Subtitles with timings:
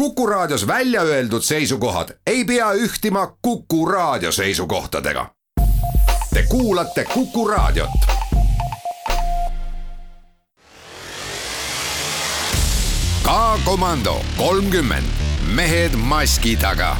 [0.00, 5.30] Kuku Raadios välja öeldud seisukohad ei pea ühtima Kuku Raadio seisukohtadega.
[6.34, 7.90] Te kuulate Kuku Raadiot.
[13.22, 15.06] K-komando kolmkümmend,
[15.54, 16.96] mehed maski taga.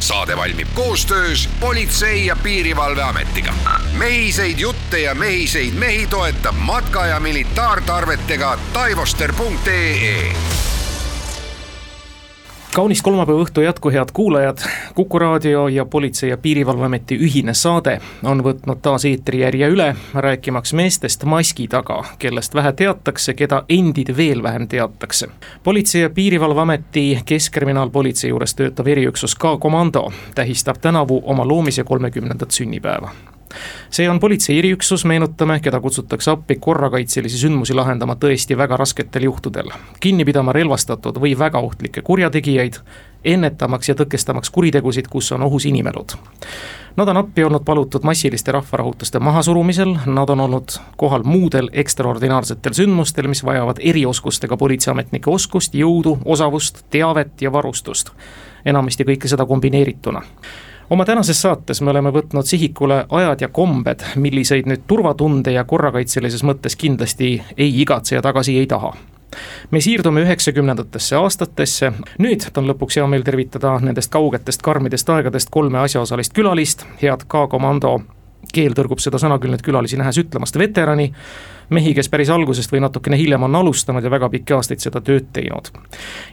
[0.00, 3.54] saade valmib koostöös Politsei- ja Piirivalveametiga.
[3.98, 10.32] mehiseid jutte ja mehiseid mehi toetab matka- ja militaartarvetega taivoster.ee
[12.74, 14.58] kaunist kolmapäeva õhtu jätku, head kuulajad.
[14.94, 21.24] kuku raadio ja Politsei- ja Piirivalveameti ühine saade on võtnud taas eetrijärje üle, rääkimaks meestest
[21.24, 25.28] maski taga, kellest vähe teatakse, keda endid veel vähem teatakse.
[25.64, 33.10] politsei- ja Piirivalveameti Keskkriminaalpolitsei juures töötav eriüksus K-komando tähistab tänavu oma loomise kolmekümnendat sünnipäeva
[33.90, 39.70] see on politsei eriüksus, meenutame, keda kutsutakse appi korrakaitselisi sündmusi lahendama tõesti väga rasketel juhtudel.
[40.00, 42.80] kinni pidama relvastatud või väga ohtlikke kurjategijaid,
[43.24, 46.16] ennetamaks ja tõkestamaks kuritegusid, kus on ohus inimelud.
[46.96, 53.28] Nad on appi olnud palutud massiliste rahvarahutuste mahasurumisel, nad on olnud kohal muudel ekstraordinaarsetel sündmustel,
[53.32, 58.10] mis vajavad erioskustega politseiametnike oskust, jõudu, osavust, teavet ja varustust.
[58.64, 60.22] enamasti kõike seda kombineerituna
[60.92, 66.44] oma tänases saates me oleme võtnud sihikule ajad ja kombed, milliseid nüüd turvatunde ja korrakaitselises
[66.44, 68.92] mõttes kindlasti ei igatse ja tagasi ei taha.
[69.70, 75.80] Me siirdume üheksakümnendatesse aastatesse, nüüd on lõpuks hea meel tervitada nendest kaugetest karmidest aegadest kolme
[75.80, 78.02] asjaosalist külalist, head K-komando
[78.52, 81.12] keel tõrgub seda sõna küll nüüd külalisi nähes ütlemast, veterani,
[81.72, 85.30] mehi, kes päris algusest või natukene hiljem on alustanud ja väga pikki aastaid seda tööd
[85.32, 85.70] teinud.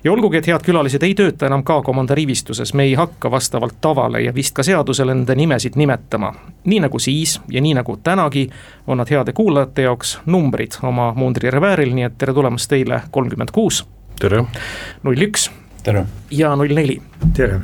[0.04, 4.24] ja olgugi, et head külalised ei tööta enam K-komando rivistuses, me ei hakka vastavalt tavale
[4.26, 6.34] ja vist ka seadusele nende nimesid nimetama.
[6.66, 8.50] nii nagu siis ja nii nagu tänagi,
[8.88, 13.52] on nad heade kuulajate jaoks numbrid oma mundri revääril, nii et tere tulemast teile kolmkümmend
[13.52, 13.86] kuus.
[14.20, 14.44] tere.
[15.04, 15.52] null üks.
[15.84, 16.06] tere.
[16.32, 17.02] ja null neli.
[17.34, 17.62] tere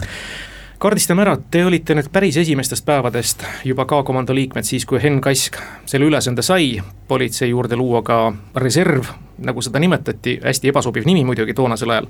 [0.79, 5.57] kaardistame ära, te olite nüüd päris esimestest päevadest juba K-komando liikmed, siis kui Henn Kask
[5.87, 8.19] selle ülesande sai, politsei juurde luua ka
[8.59, 9.11] reserv,
[9.45, 12.09] nagu seda nimetati, hästi ebasobiv nimi muidugi toonasel ajal,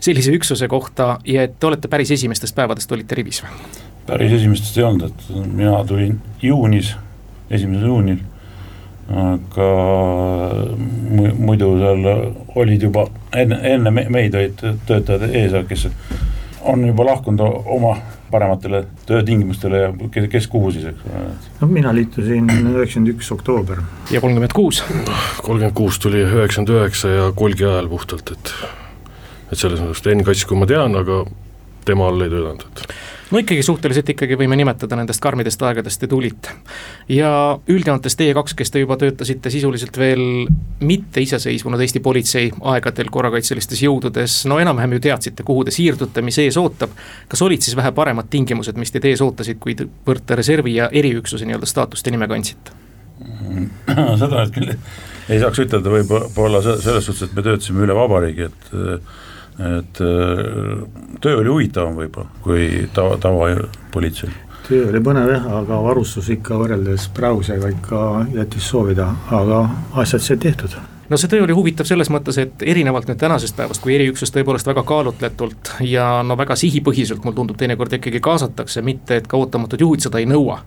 [0.00, 3.54] sellise üksuse kohta ja et te olete päris esimestest päevadest olite rivis või?
[4.10, 6.94] päris esimestest ei olnud, et mina tulin juunis,
[7.50, 8.18] esimesel juunil,
[9.10, 9.70] aga
[11.38, 12.10] muidu seal
[12.58, 13.06] olid juba
[13.36, 15.88] enne, enne meid olid töötajad ees, kes
[16.62, 17.94] on juba lahkunud oma
[18.30, 21.22] parematele töötingimustele ja kes, kes kuhu siis, eks ole.
[21.60, 23.82] no mina liitusin üheksakümmend üks oktoober.
[24.10, 24.82] ja kolmkümmend kuus?
[25.42, 28.54] kolmkümmend kuus tuli üheksakümmend üheksa ja kolgi ajal puhtalt, et
[29.50, 31.24] et selles mõttes Enn Kaskku ma tean, aga
[31.88, 32.94] tema all ei töötanud, et
[33.30, 36.54] no ikkagi suhteliselt ikkagi võime nimetada nendest karmidest aegadest te tulite.
[37.08, 37.30] ja
[37.70, 40.24] üldjoontes teie kaks, kes te juba töötasite sisuliselt veel
[40.80, 46.38] mitte iseseisvunud Eesti politsei aegadel korrakaitselistes jõududes, no enam-vähem ju teadsite, kuhu te siirdute, mis
[46.42, 46.94] ees ootab.
[47.28, 49.76] kas olid siis vähe paremad tingimused, mis teid ees ootasid, kui
[50.06, 52.76] võrte reservi ja eriüksuse nii-öelda staatust ja nime kandsite?
[54.20, 54.74] seda nüüd küll
[55.30, 58.72] ei saaks ütelda võib-olla selles suhtes, et me töötasime üle vabariigi, et
[59.60, 60.84] et äh,
[61.20, 64.32] töö oli huvitavam võib-olla kui tava, tavapolitseil.
[64.68, 68.06] töö oli põnev jah, aga varustus ikka võrreldes praegusega ikka
[68.36, 69.66] jättis soovida, aga
[70.04, 70.78] asjad said tehtud
[71.10, 74.68] no see töö oli huvitav selles mõttes, et erinevalt nüüd tänasest päevast, kui eriüksus tõepoolest
[74.70, 79.82] väga kaalutletult ja no väga sihipõhiselt, mulle tundub, teinekord ikkagi kaasatakse, mitte et ka ootamatud
[79.82, 80.60] juhid seda ei nõua.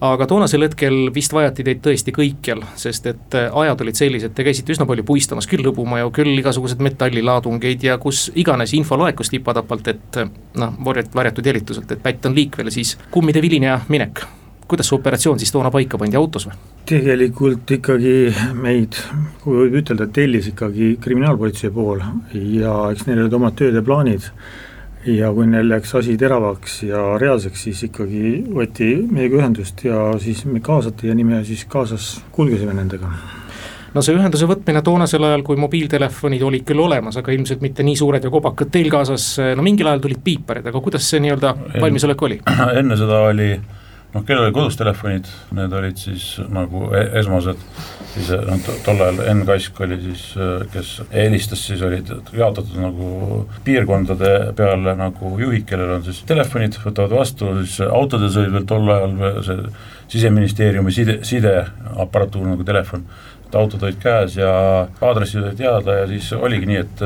[0.00, 4.72] aga toonasel hetkel vist vajati teid tõesti kõikjal, sest et ajad olid sellised, te käisite
[4.72, 10.22] üsna palju puistamas, küll hõbumaju, küll igasugused metallilaadungeid ja kus iganes info laekus tipa-tapalt, et
[10.54, 10.78] noh,
[11.14, 14.22] varjatud jälituselt, et pätt on liikvel, siis kummide viline ja minek
[14.68, 16.56] kuidas see operatsioon siis toona paika pandi, autos või?
[16.88, 18.14] tegelikult ikkagi
[18.56, 18.96] meid,
[19.42, 22.02] kui võib ütelda, tellis ikkagi kriminaalpolitsei pool
[22.32, 24.30] ja eks neil olid omad tööd ja plaanid.
[25.08, 30.44] ja kui neil läks asi teravaks ja reaalseks, siis ikkagi võeti meiega ühendust ja siis
[30.44, 33.12] me kaasati ja nii me siis kaasas kulgesime nendega
[33.94, 37.96] no see ühenduse võtmine toonasel ajal, kui mobiiltelefonid olid küll olemas, aga ilmselt mitte nii
[37.96, 42.24] suured ja kobakad teil kaasas, no mingil ajal tulid piiparid, aga kuidas see nii-öelda valmisolek
[42.28, 42.40] oli?
[42.80, 43.52] enne seda oli
[44.14, 47.60] noh, kellel oli kodus telefonid, need olid siis nagu e-, esmased,
[48.14, 50.24] siis noh, tol ajal Enn Kask oli siis,
[50.72, 57.18] kes helistas, siis olid jaotatud nagu piirkondade peale nagu juhid, kellel on siis telefonid, võtavad
[57.20, 59.72] vastu, siis autodes oli veel tol ajal see
[60.08, 63.04] siseministeeriumi side, sideaparatuur nagu telefon,
[63.44, 64.54] et autod olid käes ja
[65.04, 67.04] aadressid olid teada ja siis oligi nii, et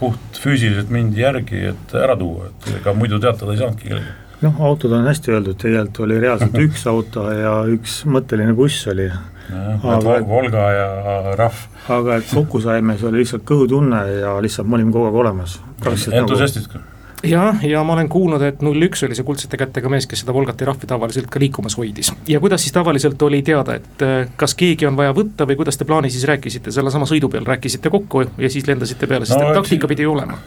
[0.00, 4.62] puht füüsiliselt mindi järgi, et ära tuua, et ega muidu teatada ei saanudki kellelegi noh,
[4.70, 9.10] autod on hästi öeldud, tegelikult oli reaalselt üks auto ja üks mõtteline buss oli.
[9.50, 10.20] Aga...
[10.28, 10.86] Volga ja
[11.34, 11.64] Rahv.
[11.90, 15.58] aga et kokku saime, see oli lihtsalt kõhutunne ja lihtsalt me olime kogu aeg olemas.
[15.82, 16.84] entusiastid ka
[17.24, 20.34] jah, ja ma olen kuulnud, et null üks oli see kuldsete kätega mees, kes seda
[20.34, 22.12] Volgati rahvi tavaliselt ka liikumas hoidis.
[22.28, 25.78] ja kuidas siis tavaliselt oli teada, et äh, kas keegi on vaja võtta või kuidas
[25.78, 29.50] te plaani siis rääkisite, sellesama sõidu peal rääkisite kokku ja siis lendasite peale, sest no,
[29.50, 30.38] et taktika pidi ju olema?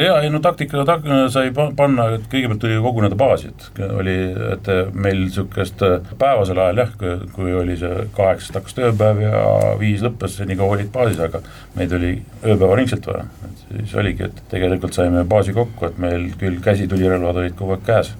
[0.00, 4.16] ja ei no taktika tak, sai panna, et kõigepealt tuli koguneda baasi, et oli,
[4.52, 6.94] et meil sihukest äh, päevasel ajal jah,
[7.34, 9.44] kui oli see kaheksast hakkas tööpäev ja
[9.80, 11.42] viis lõppes, nii kaua olid baasis, aga
[11.76, 13.26] meid oli ööpäevaringselt vaja,
[13.78, 18.12] siis oligi, et tegelikult saime baasi kokku, et meil küll käsitulirelvad olid kogu aeg käes,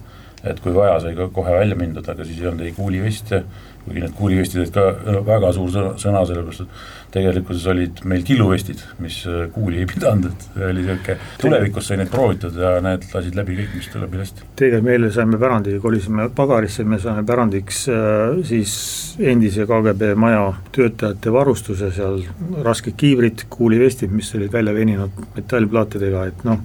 [0.43, 3.43] et kui vaja, sai ka kohe välja mindud, aga siis ei olnud ei kuuliveste,
[3.83, 6.83] kuigi need kuulivestid olid ka väga suur sõna, sõna, sellepärast et
[7.13, 12.09] tegelikkuses olid meil killuvestid, mis äh, kuuli ei pidanud, et oli niisugune, tulevikus sai neid
[12.13, 14.47] proovitud ja need lasid läbi kõik, mis läbi lasti.
[14.59, 18.75] tegelikult meile saime pärandi, kolisime pagarisse, me saime pärandiks äh, siis
[19.19, 22.23] endise KGB maja töötajate varustuse seal,
[22.65, 26.63] rasked kiivrid, kuulivestid, mis olid välja veninud metallplaatidega, et noh,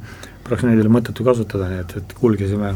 [0.49, 2.73] oleks neid oli mõttetu kasutada, nii et, et kulgesime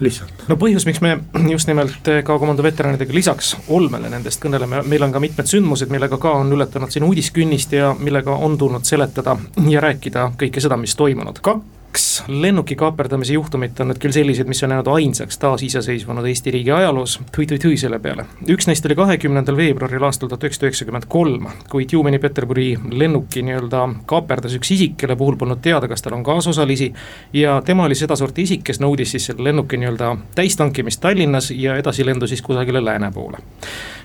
[0.00, 0.44] lihtsalt.
[0.48, 1.18] no põhjus, miks me
[1.50, 6.18] just nimelt ka komando veteranidega lisaks olmele nendest kõneleme, meil on ka mitmed sündmused, millega
[6.20, 9.36] ka on ületanud siin uudiskünnist ja millega on tulnud seletada
[9.68, 11.40] ja rääkida kõike seda, mis toimunud.
[11.42, 16.52] kaks kaks lennuki kaaperdamise juhtumit on nüüd küll sellised, mis on jäänud ainsaks taasiseseisvunud Eesti
[16.54, 18.26] riigi ajaloos tui,, tui-tui-tui selle peale.
[18.46, 24.54] üks neist oli kahekümnendal veebruaril aastal tuhat üheksasada üheksakümmend kolm, kui Tjumeni-Peterburi lennuki nii-öelda kaaperdas
[24.54, 26.92] üks isik, kelle puhul polnud teada, kas tal on kaasosalisi.
[27.32, 32.30] ja tema oli sedasorti isik, kes nõudis siis selle lennuki nii-öelda täistankimist Tallinnas ja edasilendu
[32.30, 33.42] siis kusagile lääne poole.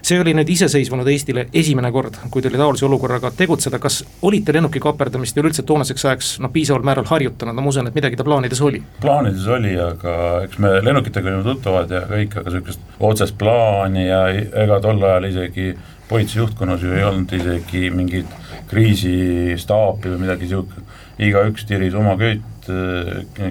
[0.01, 4.79] see oli nüüd iseseisvunud Eestile esimene kord, kui tuli taolise olukorraga tegutseda, kas olite lennuki
[4.79, 8.81] kaaperdamist üleüldse toonaseks ajaks noh, piisaval määral harjutanud, no usun, et midagi ta plaanides oli.
[9.03, 14.23] plaanides oli, aga eks me lennukitega olime tuttavad ja kõik, aga sihukest otsest plaani ja
[14.63, 15.73] ega tol ajal isegi
[16.09, 18.31] politsei juhtkonnas ju ei olnud isegi mingit
[18.71, 20.97] kriisistaapi või midagi sihukest.
[21.19, 22.67] igaüks tiris oma köit,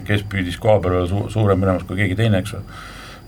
[0.04, 2.82] kes püüdis koha peal su suurem minemas kui keegi teine, eks ole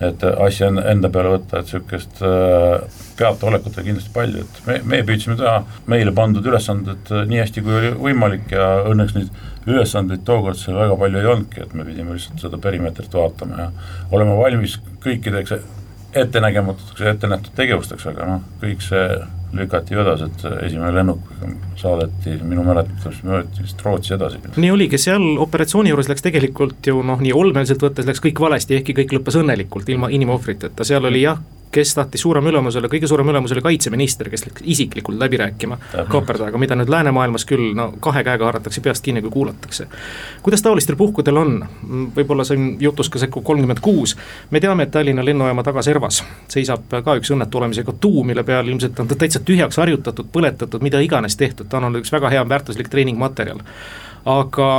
[0.05, 2.83] et asja enda peale võtta, et sihukest äh,
[3.17, 7.65] peataolekut oli kindlasti palju, et me, me püüdsime teha meile pandud ülesanded äh, nii hästi,
[7.65, 9.31] kui oli võimalik ja õnneks neid
[9.67, 13.71] ülesandeid tookord seal väga palju ei olnudki, et me pidime lihtsalt seda perimeetrit vaatama ja
[14.15, 15.57] olema valmis kõikideks
[16.17, 19.09] ettenägematuteks ja ettenähtud tegevusteks, aga noh, kõik see
[19.59, 21.33] lükati vedas, et esimene lennuk
[21.81, 24.41] saadeti minu mäletamist mööda vist Rootsi edasi.
[24.57, 28.81] nii oligi, seal operatsiooni juures läks tegelikult ju noh, nii olmeliselt võttes läks kõik valesti,
[28.81, 33.09] ehkki kõik lõppes õnnelikult, ilma inimohvriteta, seal oli jah, kes tahtis suurem ülemus olla, kõige
[33.09, 35.79] suurem ülemus oli kaitseminister, kes läks isiklikult läbi rääkima
[36.09, 39.87] kaaperdajaga, mida nüüd läänemaailmas küll no kahe käega haaratakse peast kinni, kui kuulatakse.
[40.43, 41.57] kuidas taolistel puhkudel on,
[42.17, 44.17] võib-olla siin jutus ka sekku kolmkümmend kuus,
[44.51, 49.01] me teame, et Tallinna lennujaama tagaservas seisab ka üks õnnetu olemisega tuu, mille peal ilmselt
[49.01, 52.49] on ta täitsa tühjaks harjutatud, põletatud, mida iganes tehtud, ta on olnud üks väga hea
[52.49, 53.61] väärtuslik treeningmaterjal.
[54.25, 54.71] aga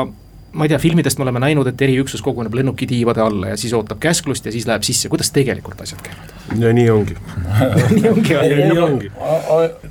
[0.58, 4.02] ma ei tea, filmidest me oleme näinud, et eriüksus koguneb lennukitiivade alla ja siis ootab
[4.04, 6.34] käsklust ja siis läheb sisse, kuidas tegelikult asjad käivad?
[6.58, 7.18] ja nii ongi
[7.96, 9.12] nii ongi nii ongi.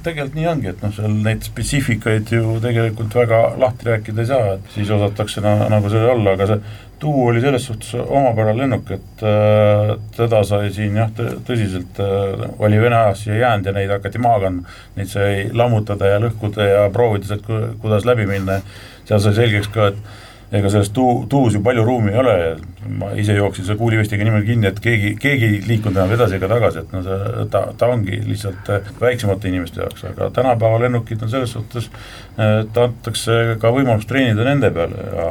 [0.03, 4.57] tegelikult nii ongi, et noh, seal neid spetsiifikaid ju tegelikult väga lahti rääkida ei saa,
[4.57, 6.61] et siis osatakse na, nagu selle alla, aga see
[6.99, 11.11] tuu oli selles suhtes omapärane lennuk, et äh, teda sai siin jah,
[11.45, 14.77] tõsiselt äh, oli Vene ajast siia jäänud ja neid hakati maha kandma.
[14.97, 17.51] Neid sai lammutada ja lõhkuda ja proovida sealt,
[17.83, 18.61] kuidas läbi minna.
[19.07, 22.53] seal sai selgeks ka, et ega selles tuu, tuus ju palju ruumi ei ole ja
[22.99, 26.51] ma ise jooksin selle kuulivestiga niimoodi kinni, et keegi, keegi ei liikunud enam edasi ega
[26.53, 31.27] tagasi, et no see, ta, ta ongi lihtsalt äh, väiksemate inimeste jaoks, aga tänapäeva lennukid
[31.27, 31.91] on selles suhtes,
[32.39, 35.31] et antakse ka võimalus treenida nende peal ja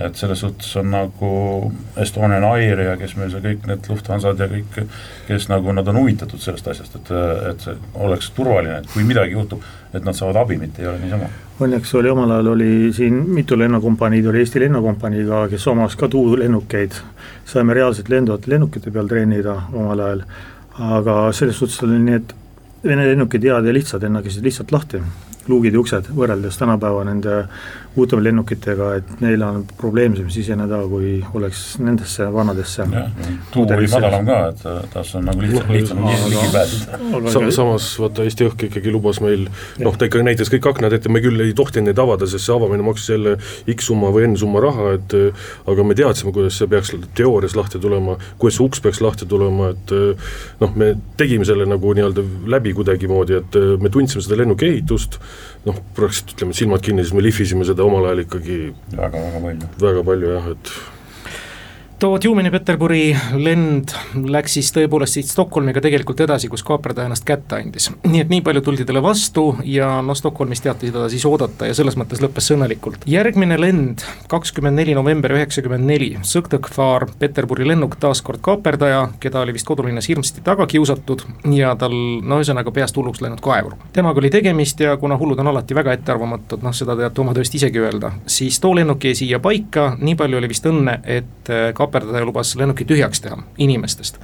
[0.00, 1.30] et selles suhtes on nagu
[2.00, 4.78] Estonian Air ja kes meil seal kõik need Lufthansad ja kõik,
[5.26, 7.12] kes nagu nad on huvitatud sellest asjast, et,
[7.50, 11.00] et see oleks turvaline, et kui midagi juhtub, et nad saavad abi, mitte ei ole
[11.02, 11.30] niisama.
[11.60, 16.08] Õnneks oli omal ajal oli siin mitu lennukompaniid, oli Eesti Lennukompanii ka, kes omas ka
[16.08, 16.96] tuulennukeid,
[17.44, 20.22] saime reaalselt lenduvate lennukite peal treenida omal ajal,
[20.96, 22.36] aga selles suhtes oli nii, et
[22.80, 25.02] Vene lennukid head ja lihtsad, enne käisid lihtsalt lahti,
[25.52, 27.34] luugid ja uksed, võrreldes tänapäeva nende
[27.98, 32.86] uute lennukitega, et neil on probleemsem siseneda, kui oleks nendesse vanadesse.
[33.50, 37.50] tuu oli madalam ka, et tas on nagu lihtsam, lihtsam ligi pääseda.
[37.54, 39.48] samas vaata Eesti Õhk ikkagi lubas meil,
[39.82, 42.54] noh ta ikka näitas kõik aknad ette, me küll ei tohtinud neid avada, sest see
[42.54, 43.36] avamine maksis jälle
[43.74, 45.16] X summa või N summa raha, et
[45.66, 49.72] aga me teadsime, kuidas see peaks teoorias lahti tulema, kuidas see uks peaks lahti tulema,
[49.74, 49.96] et
[50.62, 55.18] noh, me tegime selle nagu nii-öelda läbi kuidagimoodi, et me tundsime seda lennuki ehitust,
[55.66, 58.58] noh, praktiliselt ütleme, silmad kinni, siis me lihvisime seda omal ajal ikkagi
[58.96, 59.68] väga-väga palju.
[59.80, 60.72] väga palju jah, et
[62.00, 63.92] too Tjumeni-Peterburi lend
[64.32, 67.90] läks siis tõepoolest siit Stockholmiga tegelikult edasi, kus kaaperdaja ennast kätte andis.
[68.06, 71.74] nii et nii palju tuldi talle vastu ja noh, Stockholmis teati teda siis oodata ja
[71.76, 73.04] selles mõttes lõppes õnnelikult.
[73.06, 79.52] järgmine lend, kakskümmend neli november üheksakümmend neli, Sõgtõkvaar, Peterburi lennuk, taas kord kaaperdaja, keda oli
[79.58, 83.76] vist kodulinnas hirmsasti taga kiusatud ja tal no ühesõnaga peast hulluks läinud kaevur.
[83.92, 87.60] temaga oli tegemist ja kuna hullud on alati väga ettearvamatud, noh seda teate oma tööst
[87.60, 91.89] isegi öelda, siis too lennuk jäi siia paika, nii palju oli vist õnne, et kaaperdaja
[91.90, 94.20] kaaperdaja lubas lennuki tühjaks teha inimestest.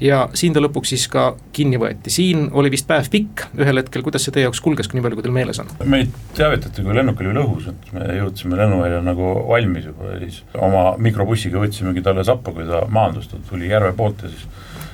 [0.00, 4.02] ja siin ta lõpuks siis ka kinni võeti, siin oli vist päev pikk ühel hetkel,
[4.02, 5.68] kuidas see teie jaoks kulges, kui nii palju, kui teil meeles on?
[5.84, 10.18] meid teavitati, kui lennuk oli veel õhus, et me jõudsime lennuväljal nagu valmis juba ja
[10.24, 14.48] siis oma mikrobussiga võtsimegi talle sappa, kui ta maandus, ta tuli järve poolt ja siis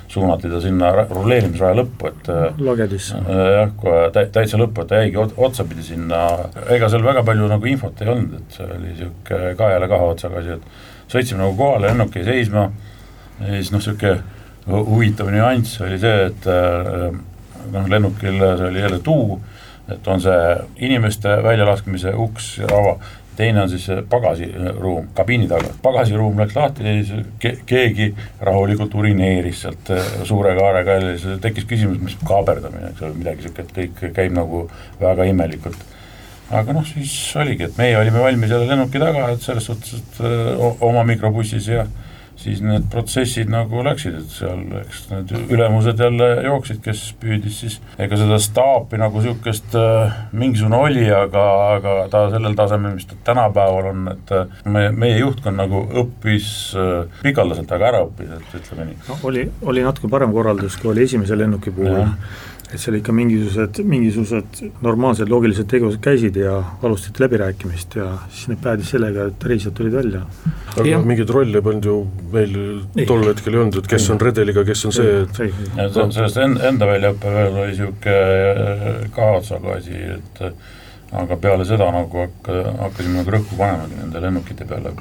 [0.07, 3.19] suunati ta sinna ruleerimisraja lõppu, et äh, lagedisse.
[3.19, 6.21] Äh, jah, kohe täitsa lõppu, et ta jäigi otsapidi sinna,
[6.73, 10.39] ega seal väga palju nagu infot ei olnud, et see oli niisugune kaela kahe otsaga
[10.41, 12.69] asi, et sõitsime nagu kohale, lennuk jäi seisma
[13.45, 14.17] siis noh, niisugune
[14.67, 17.13] huvitav nüanss oli see, et äh,
[17.71, 19.37] noh, lennukil see oli jälle tuu,
[19.91, 20.57] et on see
[20.89, 22.97] inimeste väljalaskmise uks ja ava,
[23.37, 28.09] teine on siis pagasiruum kabiini taga, pagasiruum läks lahti ja siis ke keegi
[28.41, 33.45] rahulikult urineeris sealt äh, suure kaarega ja siis tekkis küsimus, mis kaaberdamine, eks ole, midagi
[33.45, 34.65] niisugust, et kõik käib nagu
[34.99, 35.95] väga imelikult
[36.51, 40.21] aga noh, siis oligi, et meie olime valmis jälle lennuki taga, et selles suhtes, et
[40.23, 40.53] öö,
[40.87, 41.87] oma mikrobussis ja
[42.37, 47.77] siis need protsessid nagu läksid, et seal eks need ülemused jälle jooksid, kes püüdis siis,
[47.99, 51.45] ega seda staapi nagu niisugust äh, mingisugune oli, aga,
[51.77, 54.35] aga ta sellel tasemel, mis ta tänapäeval on, et
[54.69, 58.99] me, meie juhtkond nagu õppis äh, pikaldaselt, aga ära õppis, et ütleme nii.
[59.09, 62.05] no oli, oli natuke parem korraldus, kui oli esimese lennuki puhul
[62.67, 68.59] et seal ikka mingisugused, mingisugused normaalsed loogilised tegevused käisid ja alustati läbirääkimist ja siis need
[68.63, 70.23] päädis sellega, et reisijad tulid välja.
[70.75, 70.99] aga ja.
[70.99, 71.97] mingeid rolle polnud ju
[72.33, 72.57] meil
[72.97, 73.05] ei.
[73.07, 74.13] tol hetkel ei olnud, et kes ei.
[74.15, 75.39] on redeliga, kes on see, et
[75.77, 80.43] ja sellest enda väljaõppe veel oli niisugune kaotsaga asi, et
[81.23, 84.93] aga peale seda nagu hakka, hakkasime nagu rõhku panemagi nende lennukite peale.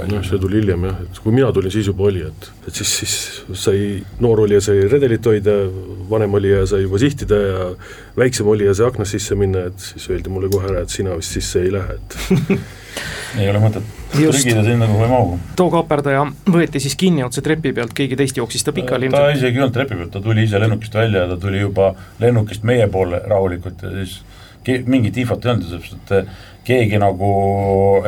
[0.00, 2.92] jah, see tuli hiljem jah, et kui mina tulin, siis juba oli, et, et siis,
[3.02, 3.14] siis
[3.64, 3.80] sai,
[4.22, 5.56] noor olija sai redelit hoida,
[6.10, 7.70] vanem olija sai juba sihtida ja
[8.18, 11.38] väiksem olija sai aknast sisse minna, et siis öeldi mulle kohe ära, et sina vist
[11.38, 12.60] sisse ei lähe, et
[13.40, 15.38] ei ole mõtet trügida sinna, kuhu ei mahu.
[15.58, 19.26] too kaaperdaja võeti siis kinni otse trepi pealt, keegi teist jooksis ta pikali ilmselt?
[19.26, 21.92] ta isegi ei olnud trepi pealt, ta tuli ise lennukist välja ja ta tuli juba
[22.22, 24.20] lennukist meie poole rahulikult ja siis
[24.68, 27.28] mingit infot ei olnud, sellepärast et keegi nagu,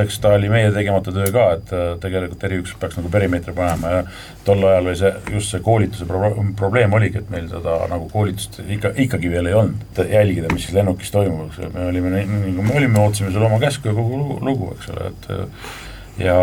[0.02, 3.92] eks ta oli meie tegemata töö ka, et eh, tegelikult eriüksus peaks nagu perimeetri panema
[3.94, 4.02] ja
[4.46, 8.60] tol ajal oli see, just see koolituse pro probleem oligi, et meil seda nagu koolitust
[8.62, 12.12] ikka, ikkagi veel ei olnud, et jälgida, mis siis lennukis toimub, eks ole, me olime
[12.16, 16.26] nii, nagu me olime, ootasime seal oma käsku ja kogu lugu, lugu, eks ole, et
[16.26, 16.36] ja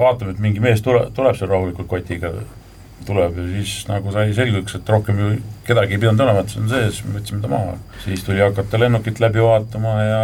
[0.00, 2.32] vaatame, et mingi mees tule, tuleb seal rahulikult kotiga
[3.06, 5.30] tuleb ja siis nagu sai selgeks, et rohkem ju
[5.66, 7.76] kedagi ei pidanud olema, et see on sees, võtsime ta maha.
[8.04, 10.20] siis tuli hakata lennukit läbi vaatama ja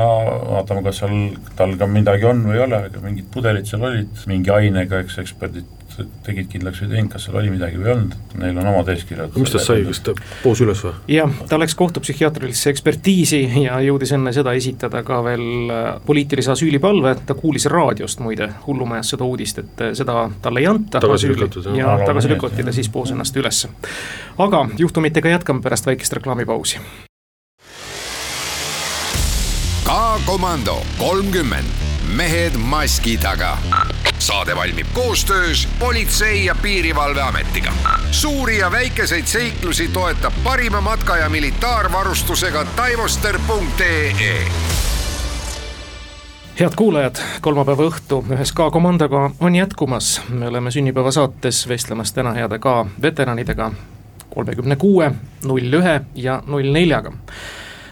[0.52, 1.16] vaatama, kas seal
[1.59, 5.86] tal ka midagi on või ei ole, mingid pudelid seal olid, mingi ainega, eks eksperdid
[6.26, 9.37] tegid kindlaks või teinud, kas seal oli midagi või ei olnud, neil on omad eeskirjad.
[9.41, 10.93] mis tast sai, kas ta poos üles või?
[11.15, 16.81] jah, ta läks kohtupsühhiaatrilisse ekspertiisi ja jõudis enne seda esitada ka veel äh, poliitilise asüüli
[16.83, 21.00] palve, ta kuulis raadiost muide hullumajas seda uudist, et äh, seda talle ei anta.
[21.00, 21.76] tagasi lükatud, jah.
[21.81, 23.73] ja tagasi lükati ta siis poos ennast ülesse.
[24.38, 26.81] aga juhtumitega jätkame pärast väikest reklaamipausi.
[29.87, 31.87] K-komando kolmkümmend,
[32.17, 33.55] mehed maski taga
[34.19, 37.73] saade valmib koostöös Politsei- ja Piirivalveametiga.
[38.11, 44.49] suuri ja väikeseid seiklusi toetab parima matka- ja militaarvarustusega taivoster.ee
[46.61, 52.65] head kuulajad, kolmapäeva õhtu ühes K-komandoga on jätkumas, me oleme sünnipäevasaates vestlemas täna heade K
[53.03, 53.71] veteranidega
[54.35, 55.11] kolmekümne kuue,
[55.45, 57.13] null ühe ja null neljaga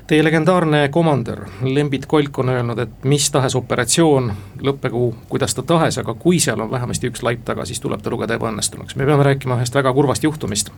[0.04, 4.26] Teie legendaarne komandör Lembit Kolk on öelnud, et mis tahes operatsioon,
[4.60, 8.10] lõppegu kuidas ta tahes, aga kui seal on vähemasti üks laip taga, siis tuleb ta
[8.12, 8.98] lugeda ebaõnnestunuks.
[9.00, 10.68] me peame rääkima ühest väga kurvast juhtumist.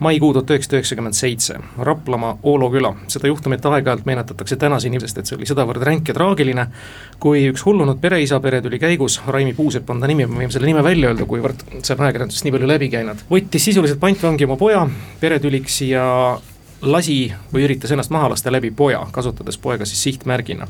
[0.00, 5.26] maikuu tuhat üheksasada üheksakümmend seitse, Raplamaa Oolo küla, seda juhtumit aeg-ajalt meenutatakse tänaseni, sest et
[5.28, 6.66] see oli sedavõrd ränk ja traagiline,
[7.20, 10.80] kui üks hullunud pereisa peretüli käigus, Raimi Puusepp on ta nimi, me võime selle nime
[10.82, 14.86] välja öelda, kuivõrd see on ajakirjandusest nii palju läbi käinud, võttis sisuliselt pantvangi oma poja
[15.20, 16.08] peretüliks ja
[16.82, 20.66] lasi või üritas ennast maha lasta läbi poja, kasutades poega siis sihtmärgina.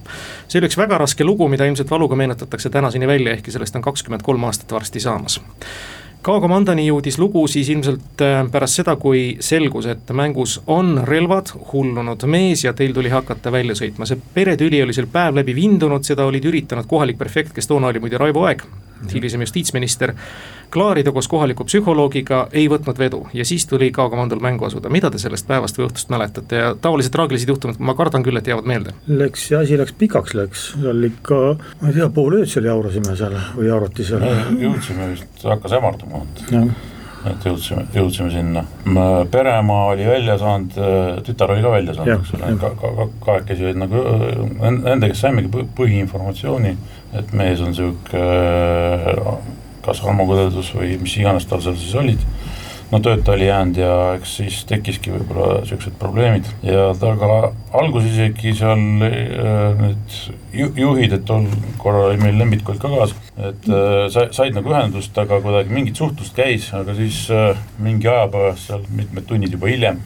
[0.48, 3.82] see oli üks väga raske lugu, mida ilmselt valuga meenutatakse tänaseni välja, ehkki sellest on
[3.82, 5.40] kakskümmend kolm aastat varsti saamas.
[6.22, 12.26] K-komandani jõudis lugu siis ilmselt äh, pärast seda, kui selgus, et mängus on relvad, hullunud
[12.30, 16.28] mees ja teil tuli hakata välja sõitma, see peretüli oli seal päev läbi vindunud, seda
[16.28, 18.62] olid üritanud kohalik prefekt, kes toona oli muide Raivo Aeg,
[19.10, 20.14] hilisem justiitsminister,
[20.72, 25.10] klaarida koos kohaliku psühholoogiga, ei võtnud vedu ja siis tuli ka komandol mängu asuda, mida
[25.12, 26.62] te sellest päevast või õhtust mäletate?
[26.62, 28.94] Ja taolised traagilised juhtumid, ma kardan küll, et jäävad meelde.
[29.08, 31.42] Läks, see asi läks pikaks läks, seal ikka,
[31.80, 34.26] ma ei tea, pool ööd seal jaurasime seal või jaurati seal.
[34.62, 36.24] jõudsime vist, hakkas hämarduma,
[37.30, 38.64] et jõudsime, jõudsime sinna.
[39.30, 40.76] peremaa oli välja saanud,
[41.26, 44.04] tütar oli ka välja saanud, eks ole, ka, ka, ka, kahekesi olid nagu,
[44.60, 46.76] nende käest saimegi põhiinformatsiooni,
[47.20, 52.26] et mees on niisugune kas armukõdedus või mis iganes tal seal siis olid.
[52.92, 56.48] No tööta oli jäänud ja eks siis tekkiski võib-olla niisugused probleemid.
[56.66, 57.28] Ja aga
[57.80, 60.18] alguses isegi seal äh, need
[60.76, 61.46] juhid, et tol
[61.80, 65.72] korral oli meil Lembit olid ka kaasas, et äh, sa, said nagu ühendust, aga kuidagi
[65.72, 70.02] mingit suhtlust käis, aga siis äh, mingi aja pärast seal mitmed tunnid juba hiljem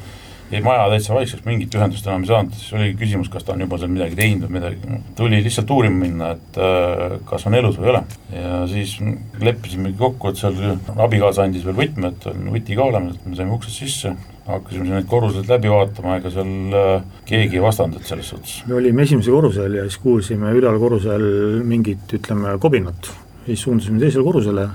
[0.51, 3.65] jäi maja täitsa vaikseks, mingit ühendust enam ei saanud, siis oligi küsimus, kas ta on
[3.65, 7.81] juba seal midagi teinud või midagi, tuli lihtsalt uurima minna, et äh, kas on elus
[7.81, 8.03] või ei ole.
[8.37, 8.95] ja siis
[9.43, 13.39] leppisimegi kokku, et seal abikaasa andis veel võtme, et on võti ka olemas, et me
[13.39, 14.15] saime uksest sisse,
[14.47, 16.95] hakkasime neid korruseid läbi vaatama, ega seal äh,
[17.27, 18.61] keegi ei vastandanud selles suhtes.
[18.71, 21.27] me olime esimesel korrusel ja siis kuulsime üleval korrusel
[21.67, 23.11] mingit, ütleme, kobinat,
[23.49, 24.69] siis suundusime teisele korrusele.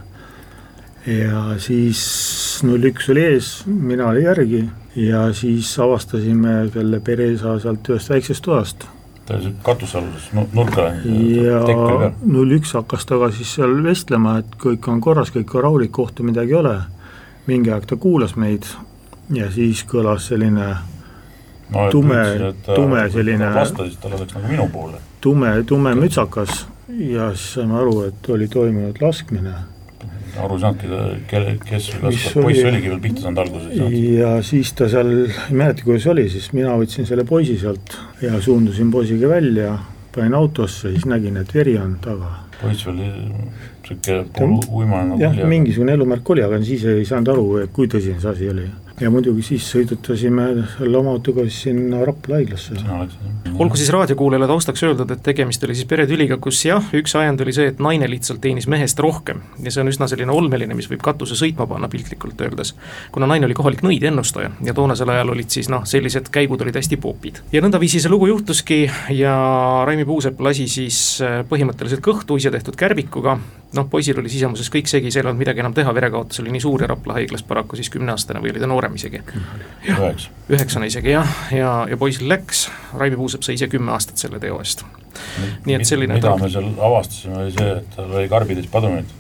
[1.02, 2.02] Ja siis
[2.62, 4.60] null üks oli ees, mina olin järgi
[4.96, 8.86] ja siis avastasime selle Peresa sealt ühest väiksest toast.
[9.26, 10.90] ta oli katusealuses nurka
[11.42, 11.62] ja
[12.26, 16.24] null üks hakkas temaga siis seal vestlema, et kõik on korras, kõik on rahulik, kohta
[16.24, 16.80] midagi ei ole.
[17.48, 18.68] mingi aeg ta kuulas meid
[19.34, 20.68] ja siis kõlas selline
[21.70, 24.98] no, tume, tume selline vastasid, ta läks nagu minu poole.
[25.22, 29.54] tume, tume mütsakas ja siis saime aru, et oli toimunud laskmine
[30.40, 30.90] aru ei saanudki,
[31.32, 33.74] kelle, kes kas poiss oligi veel pihta saanud alguses.
[34.18, 38.40] ja siis ta seal, ei mäleta, kuidas oli, siis mina võtsin selle poisi sealt ja
[38.42, 39.76] suundusin poisiga välja,
[40.16, 42.32] panin autosse, siis nägin, et veri on taga.
[42.62, 43.12] poiss veel
[44.38, 48.50] pooluimane nagu jah, mingisugune elumärk oli, aga siis ei saanud aru, kui tõsine see asi
[48.52, 48.70] oli
[49.02, 50.46] ja muidugi siis sõidutasime
[50.76, 52.78] selle oma autoga sinna Rapla haiglasse.
[53.58, 57.56] olgu siis raadiokuulajale taustaks öeldud, et tegemist oli siis peretüliga, kus jah, üks ajend oli
[57.56, 61.04] see, et naine lihtsalt teenis mehest rohkem ja see on üsna selline olmeline, mis võib
[61.06, 62.76] katuse sõitma panna piltlikult öeldes.
[63.12, 67.02] kuna naine oli kohalik nõidennustaja ja toonasel ajal olid siis noh, sellised käigud olid hästi
[67.02, 67.42] popid.
[67.52, 68.84] ja nõndaviisi see lugu juhtuski
[69.18, 69.34] ja
[69.88, 73.40] Raimi Puusepp lasi siis põhimõtteliselt kõhtu ise tehtud kärbikuga,
[73.78, 76.64] noh, poisil oli sisemuses kõik segi, seal ei olnud midagi enam teha, verekaotus oli nii
[76.64, 79.22] suur ja Rapla haiglas paraku siis kümneaastane või oli ta noorem isegi.
[79.88, 80.36] üheksa.
[80.52, 84.60] üheksane isegi jah, ja, ja poisil läks, Raimi Puusepp sai ise kümme aastat selle teo
[84.60, 84.86] eest.
[85.66, 89.20] nii et selline mida me seal avastasime, oli see, et tal oli karbitäis padrunid,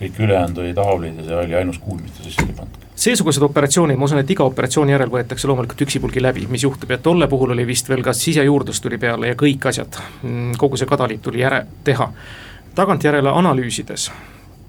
[0.00, 3.40] kõik ülejäänud olid haavlid ja see oli ainus kuul, mis ta sisse oli pandud seesugused
[3.40, 7.30] operatsioonid, ma usun, et iga operatsiooni järel võetakse loomulikult üksipulgi läbi, mis juhtub ja tolle
[7.32, 11.22] puhul oli vist veel ka sisejuurdlus tuli peale ja kõik asjad, mm, kogu see kadaliit
[11.24, 12.10] tuli ära teha
[12.74, 14.10] tagantjärele analüüsides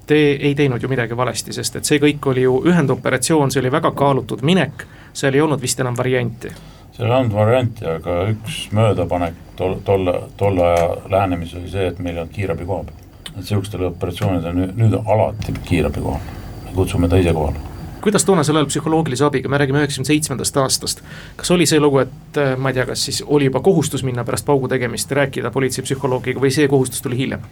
[0.06, 3.72] te ei teinud ju midagi valesti, sest et see kõik oli ju ühendoperatsioon, see oli
[3.72, 4.86] väga kaalutud minek,
[5.16, 6.52] seal ei olnud vist enam varianti.
[6.92, 11.98] seal ei olnud varianti, aga üks möödapanek tol, tolle, tolle aja lähenemises oli see, et
[11.98, 13.02] meil ei olnud kiirabi koha peal.
[13.32, 16.32] et niisugustel operatsioonidel nüüd, nüüd alati kiirabi kohal,
[16.66, 17.68] me kutsume ta ise kohale
[18.02, 21.04] kuidas toonasel ajal psühholoogilise abiga, me räägime üheksakümne seitsmendast aastast,
[21.38, 24.46] kas oli see lugu, et ma ei tea, kas siis oli juba kohustus minna pärast
[24.46, 27.46] paugu tegemist, rääkida politseipsühholoogiga või see kohustus tuli hiljem?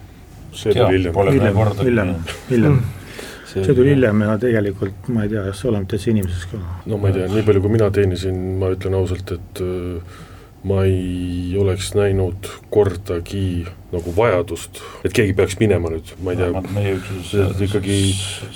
[0.53, 1.21] See tuli hiljem.
[1.31, 2.15] hiljem, hiljem,
[2.49, 2.81] hiljem.
[3.51, 6.59] See, see tuli hiljem ja tegelikult ma ei tea, kas sa oled täitsa inimeses ka.
[6.87, 10.19] no ma ei tea, nii palju kui mina teenisin, ma ütlen ausalt, et äh,
[10.67, 17.47] ma ei oleks näinud kordagi nagu vajadust, et keegi peaks minema nüüd, ma ei tea,
[17.67, 18.01] ikkagi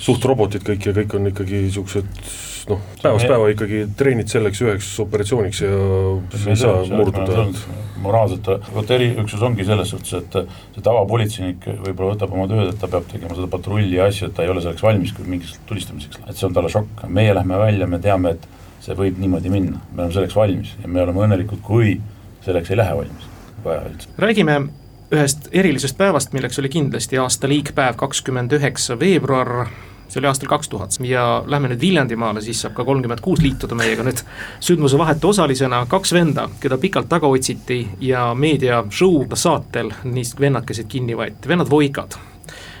[0.00, 2.28] suht robotid kõik ja kõik on ikkagi niisugused
[2.68, 5.74] noh, päevast päeva ikkagi treenid selleks üheks operatsiooniks ja
[6.34, 7.46] sa ei saa murduda.
[8.02, 10.36] moraalselt, vot eriüksus ongi selles suhtes, et
[10.74, 14.36] see tavapolitseinik võib-olla võtab oma tööd, et ta peab tegema seda patrulli ja asju, et
[14.36, 17.58] ta ei ole selleks valmis küll mingiks tulistamiseks, et see on talle šokk, meie lähme
[17.60, 18.48] välja, me teame, et
[18.84, 21.96] see võib niimoodi minna, me oleme selleks valmis ja me oleme õnnelikud, kui
[22.46, 23.30] selleks ei lähe valmis,
[23.64, 24.12] vaja üldse.
[24.22, 24.60] räägime
[25.14, 29.68] ühest erilisest päevast, milleks oli kindlasti aasta liikpäev, kakskümmend üheksa veebruar
[30.08, 30.98] see oli aastal kaks tuhat.
[31.04, 34.22] Ja lähme nüüd Viljandimaale, siis saab ka kolmkümmend kuus liituda meiega nüüd
[34.60, 40.88] sündmuse vahetu osalisena, kaks venda, keda pikalt taga otsiti ja meedia show saatel neist vennakesed
[40.88, 42.18] kinni võeti, vennad Voigad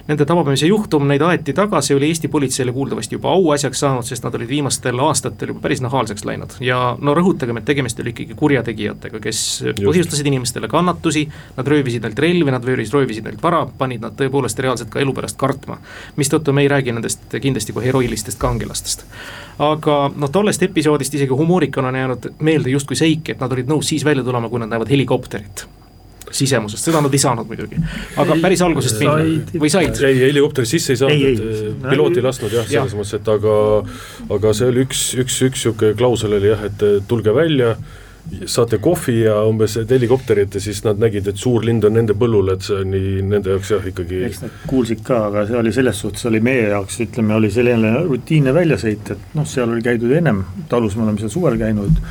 [0.06, 4.34] Nende tabamise juhtum, neid aeti tagasi, oli Eesti politseile kuuldavasti juba auasjaks saanud, sest nad
[4.38, 9.18] olid viimastel aastatel juba päris nahaalseks läinud ja no rõhutagem, et tegemist oli ikkagi kurjategijatega,
[9.24, 9.80] kes Just.
[9.82, 11.24] põhjustasid inimestele kannatusi,
[11.56, 15.14] nad röövisid neilt relvi, nad röövis, röövisid neilt vara, panid nad tõepoolest reaalselt ka elu
[15.16, 15.80] pärast kartma.
[16.16, 19.02] mistõttu me ei räägi nendest kindlasti kui heroilistest kangelastest.
[19.58, 23.90] aga noh, tollest episoodist isegi humoorikana on jäänud meelde justkui seik, et nad olid nõus
[23.90, 25.66] siis välja tulema, kui nad näevad helikopterit
[26.34, 27.78] sisemusest, seda nad ei saanud muidugi.
[28.16, 30.00] aga ei, päris algusest minna või said?
[30.06, 31.44] ei, helikopteri sisse ei saanud,
[31.86, 32.98] piloot ei lasknud jah, selles ja.
[32.98, 33.58] mõttes, et aga,
[34.38, 37.76] aga see oli üks, üks, üks niisugune klausel oli jah, et tulge välja
[38.46, 42.14] saate kohvi ja umbes et helikopterit ja siis nad nägid, et suur lind on nende
[42.18, 45.58] põllul, et see on nii nende jaoks jah, ikkagi eks nad kuulsid ka, aga see
[45.60, 49.84] oli selles suhtes, oli meie jaoks, ütleme, oli selline rutiinne väljasõit, et noh, seal oli
[49.84, 52.02] käidud ennem, talus me oleme seal suvel käinud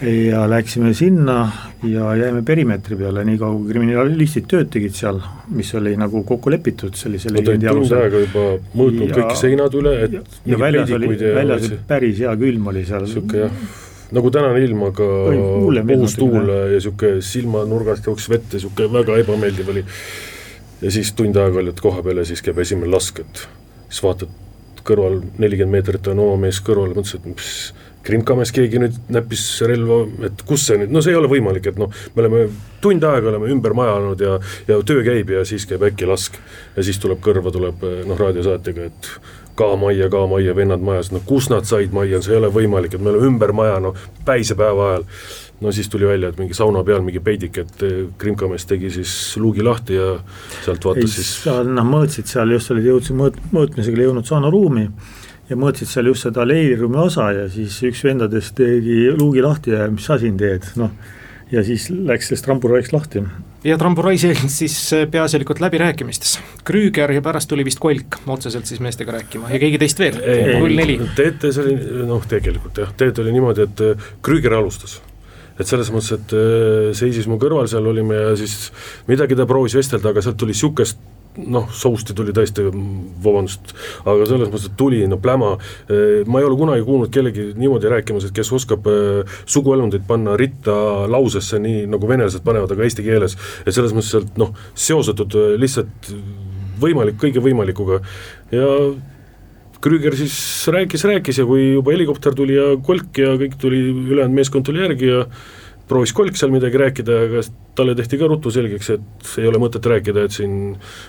[0.00, 1.36] ja läksime sinna
[1.82, 5.20] ja jäime perimeetri peale, niikaua kui kriminalistid tööd tegid seal,
[5.52, 8.46] mis oli nagu kokku lepitud sellise Nad olid tund aega juba
[8.80, 12.84] mõõtnud kõik seinad üle, et ja, ja väljas oli, väljas oli päris hea külm oli
[12.88, 13.06] seal.
[13.08, 13.78] niisugune jah
[14.10, 15.06] nagu tänane ilm, aga
[15.96, 19.84] uus tuul ja niisugune silmanurgast jooksis vett ja niisugune väga ebameeldiv oli.
[20.80, 23.44] ja siis tund aega olid koha peal ja siis käib esimene lask, et
[23.88, 24.32] siis vaatad
[24.86, 27.50] kõrval nelikümmend meetrit on oma mees kõrval, mõtlesin, et mis
[28.06, 31.80] krimkamees keegi nüüd näppis relva, et kus see nüüd, no see ei ole võimalik, et
[31.80, 32.46] noh, me oleme
[32.80, 34.38] tund aega oleme ümber maja olnud ja,
[34.70, 36.38] ja töö käib ja siis käib äkki lask.
[36.76, 39.12] ja siis tuleb kõrva, tuleb noh, raadiosaatega, et
[39.60, 42.96] ka majja, ka majja, vennad majas, no kus nad said majja, see ei ole võimalik,
[42.96, 43.94] et me oleme ümber maja, no
[44.26, 45.06] päisepäeva ajal.
[45.60, 49.12] no siis tuli välja, et mingi sauna peal mingi peidik, et eh, krimkamees tegi siis
[49.36, 50.14] luugi lahti ja
[50.64, 51.32] sealt vaatas ei, siis.
[51.44, 54.86] seal nad mõõtsid seal just olid jõudsid mõõt-, mõõtmisega jõudnud saunaruumi
[55.50, 59.88] ja mõõtsid seal just seda leiriruumi osa ja siis üks vendadest tegi luugi lahti ja
[59.90, 60.94] mis sa siin teed, noh.
[61.50, 63.24] ja siis läks sellest ramburaiks lahti
[63.64, 66.38] ja Tramburai selgnes siis äh, peaasjalikult läbirääkimistes.
[66.64, 70.16] Krüüger ja pärast tuli vist Kolk otseselt siis meestega rääkima ja keegi teist veel,
[70.62, 70.96] null neli.
[71.18, 71.76] TT-s oli
[72.08, 75.00] noh, tegelikult jah, TT oli niimoodi, et äh, Krüüger alustas
[75.60, 78.70] et selles mõttes, et äh, seisis mu kõrval, seal olime ja siis
[79.10, 81.02] midagi ta proovis vestelda, aga sealt tuli sihukest
[81.38, 82.64] noh, sousti tuli tõesti,
[83.22, 85.52] vabandust, aga selles mõttes, et tuli no pläma,
[86.26, 90.74] ma ei ole kunagi kuulnud kellegi niimoodi rääkimas, et kes oskab äh, suguelundit panna ritta
[91.10, 95.54] lausesse, nii nagu venelased panevad, aga eesti keeles, et selles mõttes sealt noh, seosetud äh,
[95.60, 96.10] lihtsalt
[96.80, 98.00] võimalik, kõige võimalikuga.
[98.54, 98.66] Ja
[99.80, 100.34] Krüger siis
[100.68, 104.82] rääkis, rääkis ja kui juba helikopter tuli ja kolk ja kõik tuli, ülejäänud meeskond tuli
[104.82, 105.22] järgi ja
[105.90, 107.42] proovis kolk seal midagi rääkida, aga
[107.78, 110.54] talle tehti ka ruttu selgeks, et ei ole mõtet rääkida, et siin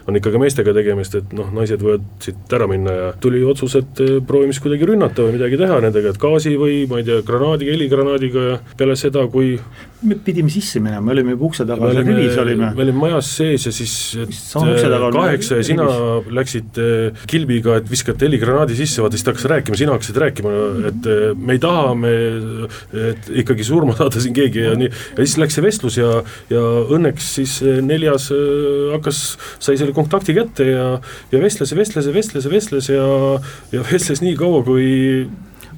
[0.10, 4.02] on ikkagi meestega tegemist, et noh, naised võivad siit ära minna ja tuli otsus, et
[4.04, 7.22] eh, proovime siis kuidagi rünnata või midagi teha nendega, et gaasi või ma ei tea,
[7.28, 9.56] granaadiga, heligranaadiga ja peale seda, kui
[10.02, 12.72] me pidime sisse minema, me olime juba ukse taga, seal rivis olime.
[12.78, 14.32] me olime majas sees ja siis eh,
[15.14, 16.34] kaheksa ja sina rivis.
[16.40, 20.56] läksid eh, kilbiga, et viskate heligranaadi sisse, vaata siis ta hakkas rääkima, sina hakkasid rääkima,
[20.92, 22.16] et me ei taha, me
[23.12, 26.10] et ikkagi surma saada siin keegi ja nii, ja siis läks see vestlus ja,
[26.52, 26.64] ja
[26.96, 29.22] õnneks siis neljas eh, hakkas,
[29.62, 30.88] sai selle kontakti kätte ja,
[31.32, 33.08] ja vestles ja vestles ja vestles ja vestles ja,
[33.74, 34.90] ja vestles nii kaua, kui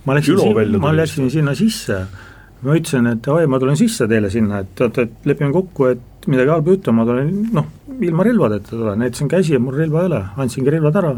[0.05, 2.03] ma läksin, ma läksin sinna sisse,
[2.63, 6.27] ma ütlesin, et oi, ma tulen sisse teile sinna, et oot, et lepime kokku, et
[6.31, 7.69] midagi halba ei juhtu, ma tulen noh,
[8.03, 11.15] ilma relvadeta tulen, näitasin käsi ja mul relva ei ole, andsingi relvad ära.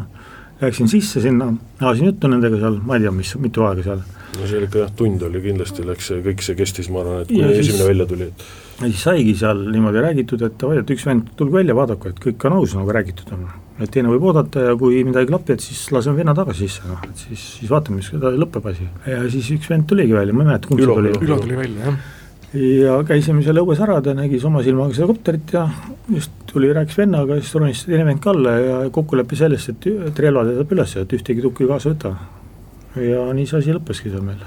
[0.66, 4.06] Läksin sisse sinna, ajasin juttu nendega seal, ma ei tea, mis, mitu aega seal
[4.40, 7.22] no see oli ikka jah, tund oli kindlasti, läks see, kõik see kestis, ma arvan,
[7.24, 8.48] et kuni esimene siis, välja tuli, et
[8.80, 12.20] ja siis saigi seal niimoodi räägitud, et davai, et üks vend, tulge välja, vaadake, et
[12.26, 13.46] kõik on aus, nagu räägitud on.
[13.80, 16.84] et teine võib oodata ja kui midagi ei klapi, et siis laseme venna tagasi sisse,
[16.90, 18.12] noh, et siis, siis vaatame, mis
[18.44, 18.90] lõpeb asi.
[19.08, 21.16] ja siis üks vend tuligi välja, ma ei mäleta, kumb see tuli.
[21.22, 22.04] Ülo tuli välja, jah
[22.56, 25.66] ja käisime seal õues ära, ta nägis oma silmaga seda kopterit ja
[26.14, 30.54] just tuli, rääkis vennaga, siis ronis vend ka alla ja kokkulepe sellest, et, et relvad
[30.54, 32.16] jätab üles, et ühtegi tukki kaasa ei võta
[33.12, 34.44] ja nii see asi lõppeski seal meil.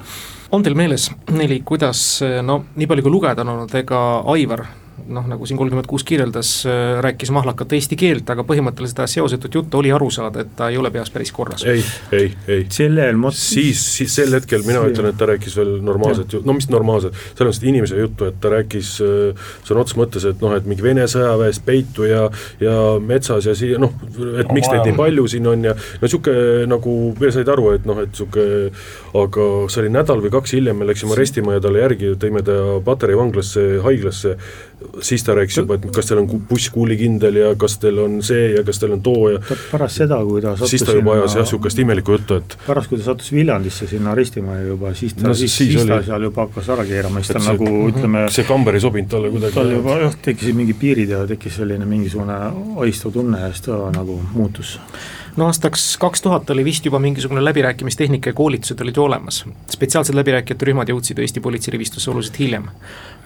[0.53, 2.03] on teil meeles, Neli, kuidas
[2.45, 4.65] no nii palju kui lugeda on olnud, ega Aivar
[5.07, 9.55] noh, nagu siin kolmkümmend kuus kirjeldas, äh, rääkis mahlakat eesti keelt, aga põhimõtteliselt seda seosetut
[9.55, 11.65] juttu oli aru saada, et ta ei ole peas päris korras.
[11.69, 12.67] ei, ei, ei.
[12.73, 13.37] sellel mot-.
[13.37, 14.93] siis, siis sel hetkel mina see.
[14.93, 18.41] ütlen, et ta rääkis veel normaalset juttu, no mis normaalset, selles mõttes inimese juttu, et
[18.43, 22.27] ta rääkis äh, sõna otseses mõttes, et noh, et mingi Vene sõjaväes peitu ja,
[22.63, 23.95] ja metsas ja siia noh,
[24.41, 27.89] et miks neid nii palju siin on ja no niisugune nagu, veel said aru, et
[27.89, 28.73] noh, et niisugune,
[29.19, 33.19] aga see oli nädal või kaks hiljem, me läksime arestimajja talle järgi, tõime ta Patarei
[33.19, 34.37] vanglasse, haiglasse
[35.03, 38.53] siis ta rääkis juba, et kas teil on buss kuulikindel ja kas teil on see
[38.55, 41.37] ja kas teil on too ja pärast seda, kui ta sattus siis ta juba ajas
[41.39, 45.29] jah, niisugust imelikku juttu, et pärast, kui ta sattus Viljandisse sinna arestimajja juba, siis ta
[45.29, 45.95] no,, siis, siis, siis oli...
[45.95, 47.93] ta seal juba hakkas ära keerama, siis ta see, nagu mhm.
[47.93, 49.59] ütleme see kamber ei sobinud talle kuidagi.
[49.59, 52.41] tal juba jah, tekkisid mingid piirid ja tekkis selline mingisugune
[52.79, 54.77] ahistav tunne ja siis ta nagu muutus
[55.39, 59.45] no aastaks kaks tuhat oli vist juba mingisugune läbirääkimistehnika ja koolitused olid ju olemas.
[59.71, 62.69] spetsiaalsed läbirääkijate rühmad jõudsid Eesti politseirivistusse oluliselt hiljem.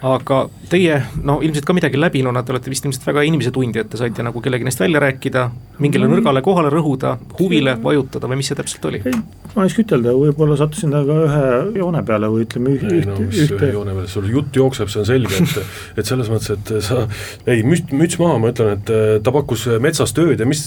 [0.03, 4.01] aga teie, no ilmselt ka midagi läbinuna, te olete vist ilmselt väga inimesetundja, et te
[4.01, 5.44] saite nagu kellegi neist välja rääkida,
[5.79, 6.16] mingile Mm.
[6.16, 9.03] nõrgale kohale rõhuda, huvile vajutada või mis see täpselt oli?
[9.07, 9.12] ei,
[9.55, 13.14] ma ei oska ütelda, võib-olla sattusin temaga ühe joone peale või ütleme üh, ei no
[13.14, 15.62] ühte, mis ühe ühte joone peal, sul jutt jookseb, see on selge, et
[16.03, 17.07] et selles mõttes, et sa,
[17.46, 20.66] ei müts, müts maha, ma ütlen, et äh, ta pakkus metsas tööd ja mis,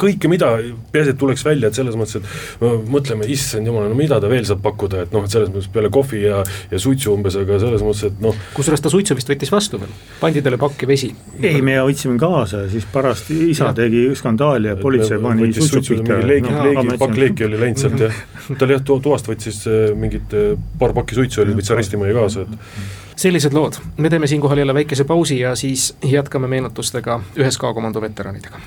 [0.00, 0.54] kõike mida,
[0.92, 4.30] peaasi, et tuleks välja, et selles mõttes, et no mõtleme, issand jumal, no mida ta
[4.30, 7.58] veel saab pakkuda, et noh, et selles mõttes peale kohvi ja, ja suitsu umbes, aga
[7.62, 11.12] selles mõttes, et noh, kusjuures ta suitsu vist võttis vastu veel, pandi talle pakki vesi.
[11.42, 13.76] ei, me võtsime kaasa ja siis pärast isa Jah.
[13.76, 16.20] tegi skandaali ja politsei pani suitsu pihta.
[16.26, 18.18] leegi No, leegi pakk leeki oli läinud sealt jah,
[18.60, 23.00] tal jah, tuvast võttis äh, mingit äh, paar pakki suitsu oli, võttis arestimajja kaasa, et
[23.22, 28.60] sellised lood, me teeme siinkohal jälle väikese pausi ja siis jätkame meenutustega ühes K-komando veteranidega.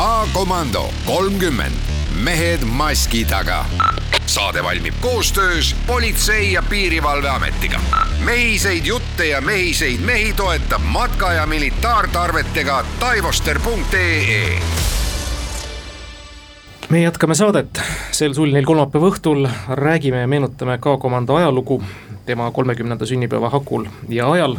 [0.00, 1.72] K-komando kolmkümmend,
[2.24, 3.64] mehed maski taga.
[4.26, 7.80] saade valmib koostöös Politsei- ja Piirivalveametiga.
[8.24, 14.58] mehiseid jutte ja mehiseid mehi toetab matka- ja militaartarvetega taivoster.ee
[16.88, 21.82] me jätkame saadet, sel sulnil kolmapäeva õhtul räägime ja meenutame K-komando ajalugu
[22.30, 24.56] tema kolmekümnenda sünnipäeva hakul ja ajal.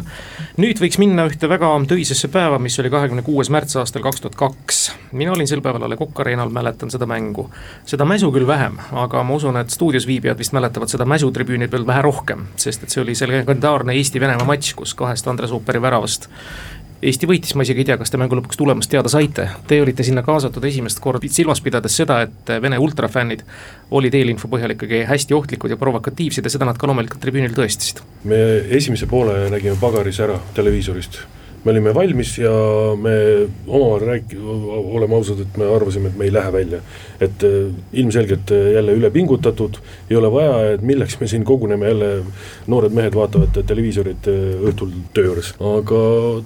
[0.60, 4.36] nüüd võiks minna ühte väga töisesse päeva, mis oli kahekümne kuues märts aastal kaks tuhat
[4.36, 4.82] kaks.
[5.12, 7.48] mina olin sel päeval A Le Coq Arena'l, mäletan seda mängu.
[7.88, 11.86] seda mäsu küll vähem, aga ma usun, et stuudios viibijad vist mäletavad seda mäsutribüüni peal
[11.86, 16.28] vähe rohkem, sest et see oli see legendaarne Eesti-Venemaa matš, kus kahest Andres Ooperi väravast
[17.02, 20.04] Eesti võitis, ma isegi ei tea, kas te mängu lõpuks tulemust teada saite, te olite
[20.06, 23.42] sinna kaasatud esimest korda, silmas pidades seda, et Vene ultrafännid
[23.98, 28.04] olid eelinfo põhjal ikkagi hästi ohtlikud ja provokatiivsed ja seda nad ka loomulikult tribüünil tõestasid.
[28.22, 28.38] me
[28.78, 31.24] esimese poole nägime pagaris ära televiisorist.
[31.64, 32.52] Me olime valmis ja
[32.98, 33.14] me
[33.66, 34.34] omavahel rääk-,
[34.96, 36.80] oleme ausad, et me arvasime, et me ei lähe välja.
[37.22, 39.76] et äh, ilmselgelt äh, jälle üle pingutatud,
[40.10, 42.08] ei ole vaja, et milleks me siin koguneme jälle,
[42.66, 45.52] noored mehed vaatavad televiisorit äh, õhtul töö juures.
[45.60, 46.00] aga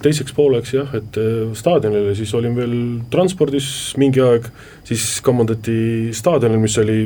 [0.04, 1.16] teiseks pooleks jah, et
[1.56, 2.76] staadionile siis olin veel
[3.10, 4.50] transpordis mingi aeg,
[4.84, 6.98] siis kamandati staadionil, mis oli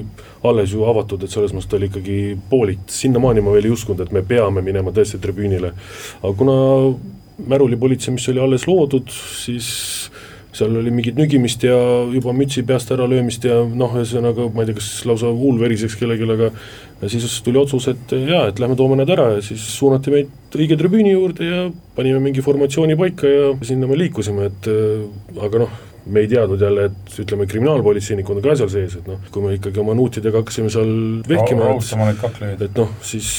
[0.51, 2.19] alles ju avatud, et selles mõttes ta oli ikkagi
[2.51, 5.73] poolik, sinnamaani ma veel ei uskunud, et me peame minema tõesti tribüünile.
[6.25, 6.59] aga kuna
[7.49, 9.71] märulipolitsei, mis oli alles loodud, siis
[10.55, 11.77] seal oli mingit nügimist ja
[12.11, 15.95] juba mütsi peast ära löömist ja noh, ühesõnaga ma ei tea, kas lausa huul veriseks
[15.99, 16.51] kellelgi, aga
[17.11, 20.79] siis tuli otsus, et jaa, et lähme toome nad ära ja siis suunati meid õige
[20.81, 21.63] tribüüni juurde ja
[21.97, 25.07] panime mingi formatsiooni paika ja sinna me liikusime, et äh,
[25.47, 25.79] aga noh,
[26.11, 29.55] me ei teadnud jälle, et ütleme, kriminaalpolitseinikud on ka seal sees, et noh, kui me
[29.55, 30.91] ikkagi oma nuutidega hakkasime seal
[31.29, 31.77] vehkima,
[32.21, 32.67] kakleid.
[32.67, 33.31] et noh, siis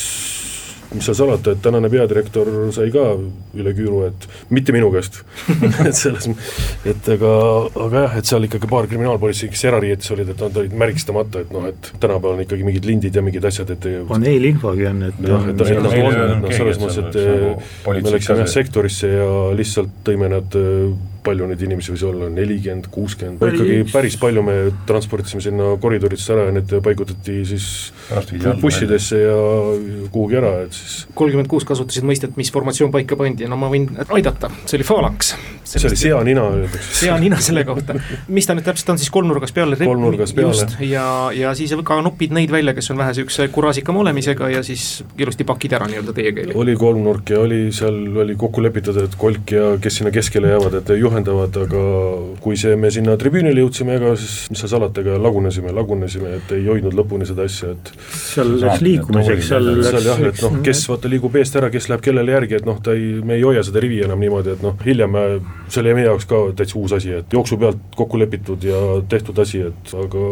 [0.96, 3.06] mis seal salata, et tänane peadirektor sai ka
[3.58, 5.22] üle küüru, et mitte minu käest
[5.88, 6.28] et selles,
[6.88, 7.34] et aga,
[7.86, 11.54] aga jah, et seal ikkagi paar kriminaalpolitsei, kes erariietes olid, et nad olid märgistamata, et
[11.56, 15.24] noh, et tänapäeval on ikkagi mingid lindid ja mingid asjad, et on eelinfogi on, et
[15.32, 18.16] jah, et, et noh, on, öelnud noh, selles et mõttes, seal et nagu eh, me
[18.18, 20.92] läksime jah sektorisse ja lihtsalt tõime nad eh,
[21.26, 24.56] palju neid inimesi võis olla, nelikümmend, kuuskümmend, ikkagi päris palju me
[24.90, 27.68] transportisime sinna koridoridesse ära ja need paigutati siis
[28.62, 29.38] bussidesse ja
[30.14, 33.90] kuhugi ära, et siis kolmkümmend kuus kasutasid mõistet, mis formatsioon paika pandi, no ma võin
[34.10, 35.36] aidata, see oli faalanks.
[35.72, 36.82] See oli seanina öeldakse.
[37.00, 37.96] seanina selle kohta,
[38.28, 39.78] mis ta nüüd täpselt on siis kolmnurgas peale?
[39.80, 40.68] Kolmnurgas peale.
[40.88, 41.06] ja,
[41.36, 45.48] ja siis ka nupid neid välja, kes on vähe niisuguse kuraasikama olemisega ja siis ilusti
[45.48, 46.56] pakid ära nii-öelda teie keeli.
[46.56, 50.80] oli kolmnurk ja oli seal, oli kokku lepitud, et kolk ja kes sinna keskele jäävad,
[50.82, 51.86] et juhendavad, aga
[52.44, 56.54] kui see, me sinna tribüünile jõudsime, ega siis mis seal salata, ega lagunesime, lagunesime, et
[56.58, 60.60] ei hoidnud lõpuni seda asja, et seal läks liikumiseks, seal läks seal jah, et noh,
[60.66, 63.46] kes vaata liigub eest ära, kes läheb kellele järgi, et noh, ta ei, me ei
[63.48, 65.20] hoia seda rivi enam niimoodi, et noh, hiljem
[65.68, 69.38] see oli meie jaoks ka täitsa uus asi, et jooksu pealt kokku lepitud ja tehtud
[69.44, 70.26] asi, et aga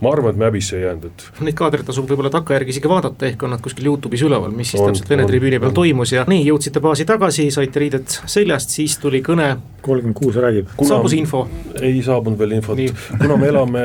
[0.00, 3.28] ma arvan, et me häbisse ei jäänud, et Neid kaadreid tasub võib-olla takkajärgi isegi vaadata,
[3.28, 5.78] ehk on nad kuskil Youtube'is üleval, mis siis On, täpselt Vene tribüüni peal on.
[5.80, 9.52] toimus ja nii, jõudsite baasi tagasi, saite riided seljast, siis tuli kõne,
[9.86, 10.72] kolmkümmend kuus räägib.
[10.86, 11.46] Saabus info,
[11.80, 12.80] ei saabunud veel infot
[13.20, 13.82] kuna me elame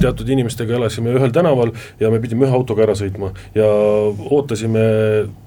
[0.00, 3.66] teatud inimestega elasime ühel tänaval ja me pidime ühe autoga ära sõitma ja
[4.30, 4.84] ootasime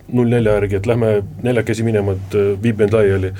[0.08, 1.12] null nelja järgi, et lähme
[1.44, 3.34] neljakesi minema, et viib meid laiali.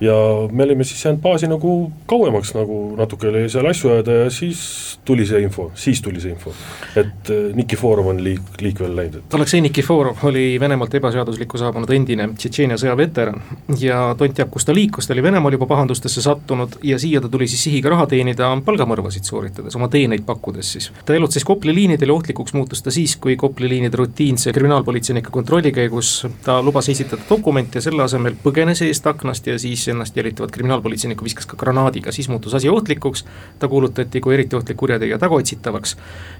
[0.00, 0.14] Ja
[0.50, 4.62] me olime siis jäänud baasi nagu kauemaks nagu natuke oli seal asju ajada ja siis
[5.04, 6.52] tuli see info, siis tuli see info,
[6.96, 12.28] et äh, Nikiforov on liik, liikvele läinud, et Aleksei Nikiforov oli Venemaalt ebaseaduslikku saabunud endine
[12.36, 13.40] Tšetšeenia sõjaveteran
[13.80, 17.30] ja tont teab, kus ta liikus, ta oli Venemaal juba pahandustesse sattunud ja siia ta
[17.32, 20.90] tuli siis sihiga raha teenida palgamõrvasid sooritades, oma teeneid pakkudes siis.
[21.06, 25.72] ta elutses Kopli liinidel ja ohtlikuks muutus ta siis, kui Kopli liinide rutiinse kriminaalpolitseinike kontrolli
[25.72, 30.52] käigus ta lubas esitada dokumente ja selle asemel põgenes eest aknast ja siis ennast jälitavat
[30.54, 33.24] kriminaalpolitseinikku viskas ka granaadiga, siis muutus asi ohtlikuks,
[33.58, 35.96] ta kuulutati kui eriti ohtlik kurjategija tagaotsitavaks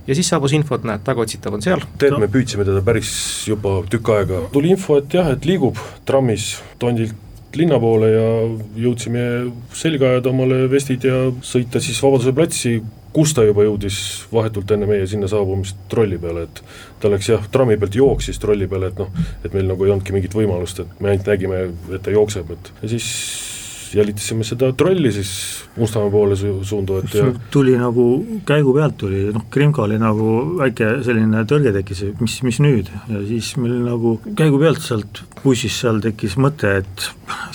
[0.07, 1.85] ja siis saabus info, et näed, tagaotsitav on seal.
[1.99, 3.13] tead, me püüdsime teda päris
[3.49, 7.19] juba tükk aega, tuli info, et jah, et liigub trammis tondilt
[7.57, 8.29] linna poole ja
[8.81, 9.23] jõudsime
[9.77, 12.79] selga ajada omale vestid ja sõita siis Vabaduse platsi,
[13.13, 13.99] kus ta juba jõudis
[14.33, 16.63] vahetult enne meie sinna saabumist trolli peale, et
[17.03, 20.17] ta läks jah, trammi pealt jooksis trolli peale, et noh, et meil nagu ei olnudki
[20.17, 23.09] mingit võimalust, et me ainult nägime, et ta jookseb, et ja siis
[23.95, 25.33] jälitasime seda trolli siis
[25.77, 28.07] Mustamäe poole su-, suunduvat ja tuli nagu
[28.49, 30.29] käigu pealt tuli, noh, Krimka oli nagu
[30.59, 35.75] väike selline tõrge tekkis, mis, mis nüüd, ja siis meil nagu käigu pealt sealt bussis
[35.83, 37.07] seal tekkis mõte, et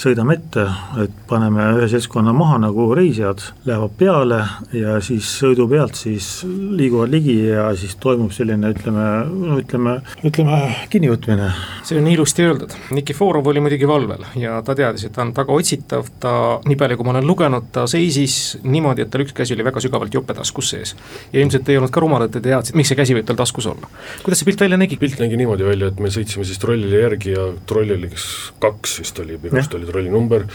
[0.01, 0.65] sõidame ette,
[1.03, 4.39] et paneme ühe seltskonna maha nagu reisijad, lähevad peale
[4.75, 9.97] ja siis sõidu pealt siis liiguvad ligi ja siis toimub selline, ütleme, no ütleme,
[10.27, 10.59] ütleme
[10.91, 11.51] kinnivõtmine.
[11.87, 16.11] see on ilusti öeldud, Nikiforov oli muidugi valvel ja ta teadis, et ta on tagaotsitav,
[16.19, 16.26] ta
[16.67, 19.81] nii palju, kui ma olen lugenud, ta seisis niimoodi, et tal üks käsi oli väga
[19.83, 20.95] sügavalt jopetaskus sees.
[21.33, 23.67] ja ilmselt ei olnud ka rumalad, et te teadsite, miks see käsi võib tal taskus
[23.69, 23.89] olla.
[24.23, 24.99] kuidas see pilt välja nägi?
[25.01, 28.27] pilt nägi niimoodi välja, et me sõitsime siis trollile järgi ja troll oli kas
[28.63, 30.47] kaks vist oli, minu arust oli trolli number,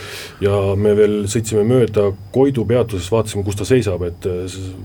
[0.45, 4.27] ja me veel sõitsime mööda Koidu peatuses, vaatasime, kus ta seisab, et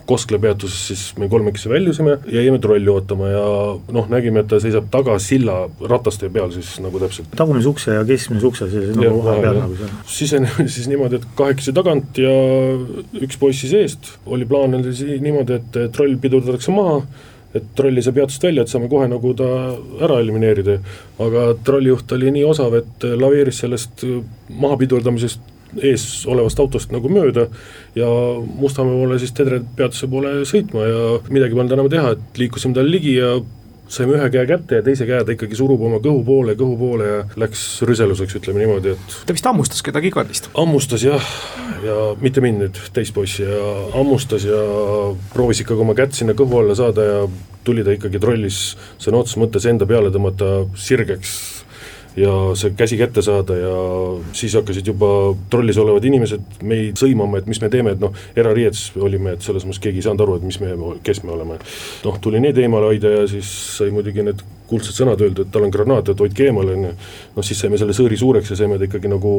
[0.09, 3.45] Koskla peatuses siis me kolmekesi väljusime ja jäime trolli ootama ja
[3.93, 7.31] noh, nägime, et ta seisab taga silla rataste peal siis nagu täpselt.
[7.37, 9.93] tagumise ukse ja keskmise ukse siis nagu vahepeal nagu seal.
[10.17, 12.33] sisenesime siis niimoodi, et kahekesi tagant ja
[13.21, 17.01] üks poiss siis eest, oli plaan oli siis niimoodi, et troll pidurdatakse maha,
[17.57, 19.49] et troll ei saa peatust välja, et saame kohe nagu ta
[20.05, 20.79] ära elimineerida.
[21.23, 24.05] aga trollijuht oli nii osav, et laveeris sellest
[24.49, 27.47] maha pidurdamisest ees olevast autost nagu mööda
[27.97, 28.07] ja
[28.61, 31.01] Mustamäe poole siis Tedre peatuse poole sõitma ja
[31.33, 33.35] midagi polnud enam teha, et liikusime talle ligi ja
[33.91, 37.09] saime ühe käe kätte ja teise käe ta ikkagi surub oma kõhu poole, kõhu poole
[37.09, 40.49] ja läks rüseluseks, ütleme niimoodi, et ta vist hammustas kedagi ka vist?
[40.57, 41.29] hammustas jah,
[41.85, 44.63] ja mitte mind nüüd, teist poissi ja hammustas ja
[45.33, 47.21] proovis ikkagi oma kätt sinna kõhu alla saada ja
[47.67, 48.61] tuli ta ikkagi trollis
[48.99, 51.56] sõna otseses mõttes enda peale tõmmata sirgeks
[52.17, 53.73] ja see käsi kätte saada ja
[54.37, 55.09] siis hakkasid juba
[55.51, 59.67] trollis olevad inimesed meid sõimama, et mis me teeme, et noh, erariietes olime, et selles
[59.67, 60.73] mõttes keegi ei saanud aru, et mis me,
[61.05, 61.59] kes me oleme.
[62.05, 65.67] noh, tuli need eemale hoida ja siis sai muidugi need kuldsed sõnad öeldud, et tal
[65.67, 66.95] on granaat, et hoidke eemale, on ju.
[67.37, 69.31] noh, siis saime selle sõõri suureks ja saime ta ikkagi nagu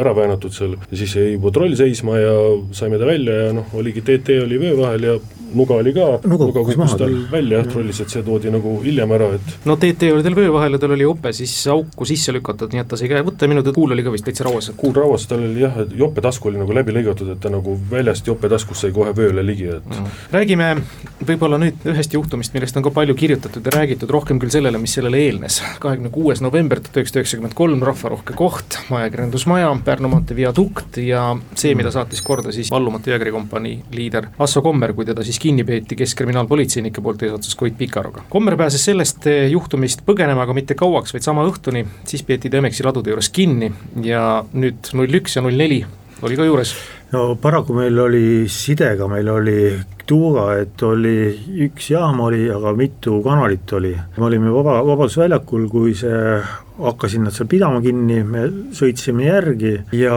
[0.00, 2.34] ära väänatud seal ja siis jäi juba troll seisma ja
[2.76, 5.18] saime ta välja ja noh, oligi TT oli vöö vahel ja
[5.54, 9.30] nuga oli ka, nuga kukkus tal välja jah, trollis, et see toodi nagu hiljem ära,
[9.38, 12.74] et no TT oli tal vöö vahel ja tal oli jope siis auku sisse lükatud,
[12.74, 14.70] nii et ta sai käe võtta, minu teada kuul oli ka vist täitsa rauas.
[14.80, 18.30] kuul rauas, tal oli jah, jope tasku oli nagu läbi lõigatud, et ta nagu väljast
[18.30, 20.10] jope taskust sai kohe vööle ligi, et mm.
[20.34, 20.70] räägime
[21.24, 24.94] võib-olla nüüd ühest juhtumist, millest on ka palju kirjutatud ja räägitud, rohkem küll sellele, mis
[24.96, 25.60] sellele eelnes.
[25.80, 31.74] kahekümne kuues november tuhat üheksasada üheksakümmend kolm, rahvarohke koht, ajakirjandusmaja, Pärnu maantee viadukt ja see,
[31.78, 37.04] mida saatis korda siis vallumatu jäägrikompanii liider Asso Kommer, kui teda siis kinni peeti keskkriminaalpolitseinike
[37.04, 38.24] poolt eesotsas Koit Pikaroga.
[38.30, 42.86] Kommer pääses sellest juhtumist põgenema, aga mitte kauaks, vaid sama õhtuni, siis peeti ta Emexi
[42.86, 43.72] ladude juures kinni
[44.04, 45.84] ja nüüd null üks ja null neli
[46.24, 46.74] oli ka juures.
[47.14, 49.58] No paraku meil oli sidega, meil oli
[50.06, 51.14] tuuga, et oli
[51.64, 53.94] üks jaam oli, aga mitu kanalit oli.
[54.16, 56.20] me olime Vaba, Vabadusväljakul, kui see
[56.74, 60.16] hakkasid nad seal pidama kinni, me sõitsime järgi ja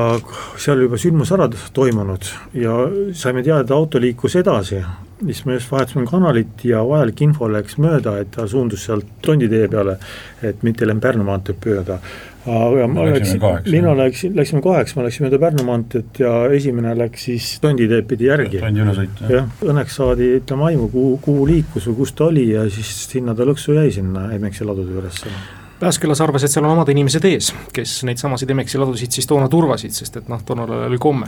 [0.58, 2.80] seal juba sündmus ära toimunud ja
[3.14, 4.82] saime teada, auto liikus edasi,
[5.26, 9.68] siis me just vahetasime kanalit ja vajalik info läks mööda, et ta suundus sealt Tonditee
[9.72, 9.98] peale,
[10.46, 12.00] et mitte läinud Pärnu maanteed mööda
[12.48, 17.28] aga ma läksin, mina läksin, läksime kaheks, ma läksin mööda Pärnu maanteed ja esimene läks
[17.28, 18.62] siis Tonditeed pidi järgi.
[18.64, 19.36] Tondi ülesõit, jah.
[19.40, 23.36] jah, õnneks saadi, ütleme aimu, kuhu, kuhu liikus või kus ta oli ja siis sinna
[23.36, 25.34] ta lõksu jäi, sinna Emexi ladude juuresse
[25.78, 29.46] Pääskülas arvas, et seal on omad inimesed ees, kes neid samasid Emexi ladusid siis toona
[29.52, 31.28] turvasid, sest et noh, toonal oli komme.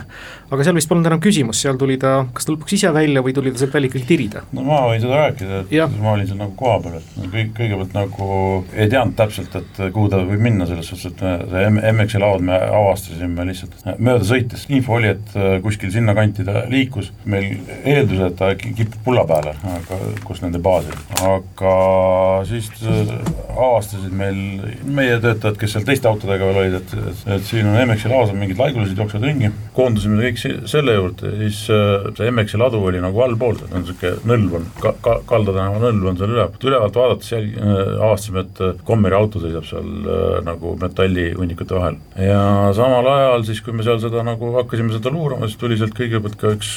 [0.50, 3.34] aga seal vist polnud enam küsimus, seal tuli ta, kas ta lõpuks ise välja või
[3.36, 4.42] tuli ta sealt välja ikkagi tirida?
[4.56, 5.86] no ma võin seda rääkida, et ja.
[6.02, 8.26] ma olin seal nagu kohapeal, et kõik, kõigepealt nagu
[8.74, 12.42] ei teadnud täpselt, et kuhu ta võib minna, selles suhtes, et me see MX-i laod
[12.50, 17.52] me avastasime lihtsalt mööda sõites, info oli, et kuskil sinnakanti ta liikus, meil
[17.84, 21.78] eeldus, et ta kipub pulla peale, aga kus nende baas oli, aga
[22.50, 24.39] siis avastasid meil
[24.96, 28.32] meie töötajad, kes seal teiste autodega veel olid, et, et, et siin on MX-i laos
[28.32, 33.02] on mingid laigulised, jooksevad ringi, koondusime kõik selle juurde, siis äh, see MX-i ladu oli
[33.02, 37.00] nagu allpool, on niisugune nõlv on ka,, ka, Kalda tänava nõlv on seal üleval, ülevalt
[37.02, 39.88] vaadates jäl- äh,, avastasime, et äh, Kommeri auto seisab seal
[40.46, 41.98] nagu metallihunnikute vahel.
[42.18, 42.42] ja
[42.76, 46.38] samal ajal siis, kui me seal seda nagu hakkasime seda luurama, siis tuli sealt kõigepealt
[46.40, 46.74] ka üks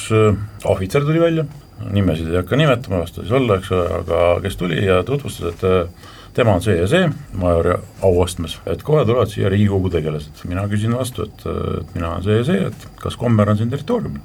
[0.69, 1.45] ohvitser tuli välja,
[1.91, 5.53] nimesid ei hakka nimetama, las ta siis olla, eks ole, aga kes tuli ja tutvustas,
[5.53, 7.07] et tema on see ja see,
[7.39, 11.45] majori auastmes, et kohe tulevad siia Riigikogu tegelased, mina küsin vastu, et,
[11.81, 14.21] et mina olen see ja see, et kas Kommer on siin territooriumil.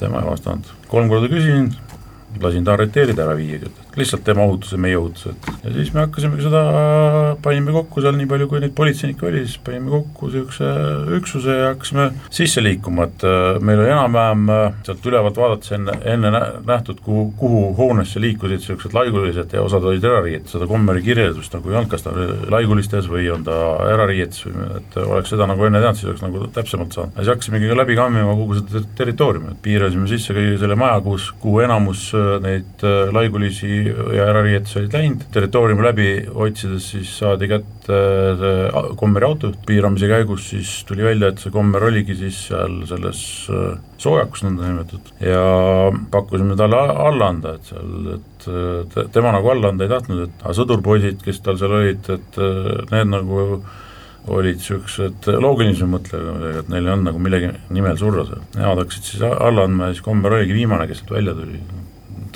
[0.00, 1.70] tema ei vastanud, kolm korda küsisin,
[2.42, 3.60] lasin ta arreteerida, ära viia,
[3.96, 6.62] lihtsalt tema ohutuse, meie ohutuse, et ja siis me hakkasimegi seda,
[7.42, 10.72] panime kokku seal nii palju, kui neid politseinikke oli, siis panime kokku niisuguse
[11.16, 15.96] üksuse ja hakkasime sisse liikuma, et äh, meil oli enam-vähem äh, sealt ülevalt vaadates enne,
[16.04, 16.32] enne
[16.66, 21.70] nähtud, kuhu, kuhu hoonesse liikusid niisugused laigulised ja osad olid erariietes, seda Kommeri kirjeldust nagu
[21.70, 23.56] ei olnud, kas ta oli laigulistes või on ta
[23.92, 27.14] erariietes või et oleks seda nagu enne teadnud, siis oleks nagu täpsemalt saanud.
[27.16, 31.00] ja siis hakkasimegi ka läbi kammima kogu seda territooriumi, et piirasime sisse kõige selle maja,
[31.04, 37.48] kus, kuhu enamus äh, neid laigulisi ja ärariietus olid läinud, territooriumi läbi otsides siis saadi
[37.50, 38.00] kätte
[38.40, 43.22] see Kommeri autojuht, piiramise käigus siis tuli välja, et see Kommer oligi siis seal selles
[43.52, 45.14] äh, soojakus nõndanimetatud.
[45.24, 45.46] Ja
[46.12, 51.22] pakkusime talle alla anda, et seal, et tema nagu alla anda ei tahtnud, et sõdurpoisid,
[51.24, 53.42] kes tal seal olid, et äh, need nagu
[54.26, 59.12] olid niisugused loogilisema mõttega, et neil ei olnud nagu millegi nimel surra seal, nemad hakkasid
[59.12, 61.60] siis alla andma ja siis Kommer oligi viimane, kes sealt välja tuli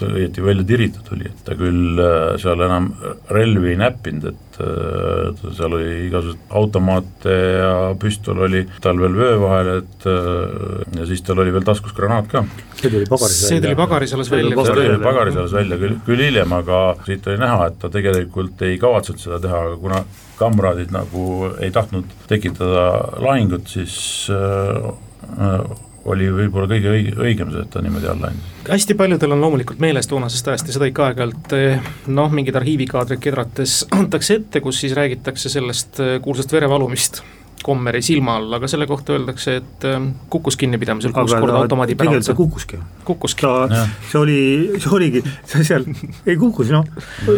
[0.07, 2.91] õieti välja tiritud oli, et ta küll äh, seal enam
[3.33, 9.37] relvi ei näppinud, et äh, seal oli igasuguseid automaate ja püstol oli tal veel vöö
[9.43, 12.45] vahel, et äh, ja siis tal oli veel taskus granaat ka.
[12.81, 13.51] see tuli pagaris välja?
[13.51, 14.65] see tuli pagaris alles välja.
[14.65, 18.67] see tuli pagaris alles välja, küll, küll hiljem, aga siit oli näha, et ta tegelikult
[18.69, 20.03] ei kavatsenud seda teha, aga kuna
[20.41, 22.89] kamraadid nagu ei tahtnud tekitada
[23.21, 23.95] lahingut, siis
[24.33, 25.71] äh,
[26.15, 28.55] oli võib-olla kõige õige, õigem ta niimoodi alla andis.
[28.69, 33.23] hästi paljudel on loomulikult meeles toonasest ajast ja seda ikka aeg-ajalt eh, noh, mingid arhiivikaadrid
[33.23, 37.23] kedrates antakse ette, kus siis räägitakse sellest eh, kuulsast verevalumist
[37.65, 42.29] Kommeri silma all, aga selle kohta öeldakse, et ähm, kukkus kinnipidamisel kuus korda automaadi tegelikult
[42.31, 42.79] ta kukkuski.
[43.05, 43.45] kukkuski.
[43.45, 44.37] ta, see oli,
[44.81, 45.85] see oligi, see seal,
[46.25, 46.87] ei kukkus noh,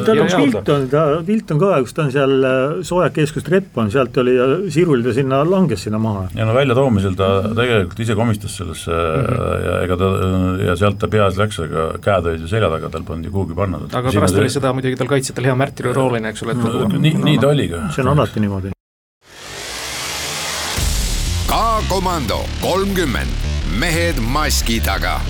[0.06, 3.46] tal on pilt on, ta pilt on ka, kus ta on seal äh, soojakes, kus
[3.46, 6.28] trepp on, sealt oli ja sirul ta sinna langes sinna maha.
[6.38, 9.64] ja no väljatoomisel ta tegelikult ise komistas sellesse mm -hmm.
[9.66, 10.12] ja ega ta
[10.68, 13.58] ja sealt ta peas läks, aga käed olid ju selja taga, tal polnud ju kuhugi
[13.58, 13.82] panna.
[13.92, 17.16] aga pärast oli seda muidugi tal kaitsjatel hea märtiri rooline, eks ole, et no, nii,
[17.24, 17.88] nii ta oli ka.
[17.90, 18.72] see on alati niimoodi
[21.88, 23.30] K-komando kolmkümmend,
[23.78, 25.20] mehed maski taga.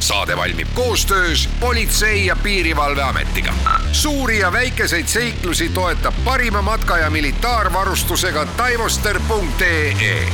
[0.00, 3.52] saade valmib koostöös Politsei- ja Piirivalveametiga.
[3.92, 10.32] suuri ja väikeseid seiklusi toetab parima matka- ja militaarvarustusega taivoster.ee